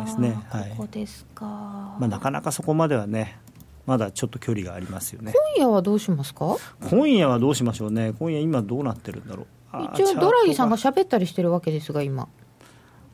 [0.05, 0.39] ですね。
[0.49, 3.39] はい、ここですか、まあ、なかなかそこまではね
[3.87, 5.33] まだちょっと距離がありますよね。
[5.57, 6.57] 今夜はどうしますか？
[6.91, 8.13] 今夜はどうしましょうね。
[8.19, 9.47] 今夜今どうなってるんだろう。
[9.95, 10.77] 一応ドラギさんが。
[10.77, 12.29] 喋ったりしてるわけですが今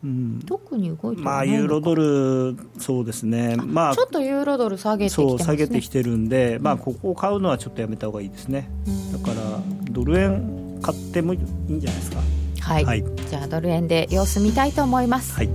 [0.05, 8.69] うん、特に動いてまあ、ユーロドル、そうですね、まあ、ちょっとユーロドル下げてきて、ね、そう下げてきてるんで、まあ、ここを買うのはちょっとやめたほうがいいですね、
[9.13, 11.39] だからドル円買ってもい
[11.69, 12.19] いんじゃないですか。
[12.61, 15.51] はい、はい、じゃあドル円で様子見たいと思います、はい、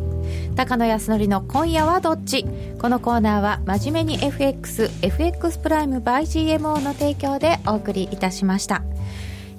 [0.56, 2.46] 高野康則の今夜はどっち？
[2.80, 6.24] このコーナーは真面目に FXFX プライム by
[6.58, 8.84] GMO の提供でお送りいたしました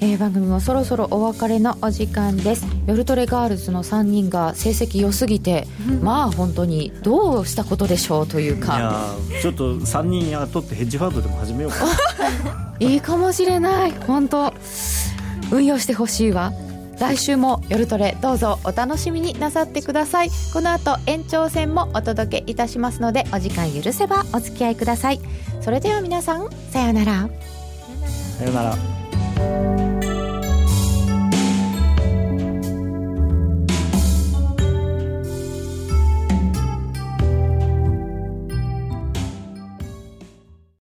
[0.00, 2.66] えー、番組もそろそろお別れのお時間です。
[2.86, 9.16] 夜トレガールズの3人が成績良すぎて、うん、まあ本当にどうしたことでしょうというか。
[9.42, 11.84] ちょっと3人雇ってヘッジファンドでも始めようか。
[12.78, 13.92] いいかもしれない。
[14.06, 14.52] 本当
[15.50, 16.52] 運用してほしいわ。
[17.00, 20.30] 来週も夜トレどうぞお楽しみになさってください。
[20.52, 25.20] この後延長戦もお届けいたしますのでお時間許せばお付き合いください。
[25.60, 27.28] それでは皆さんさようなら。
[28.38, 28.97] さようなら
[29.38, 30.17] Música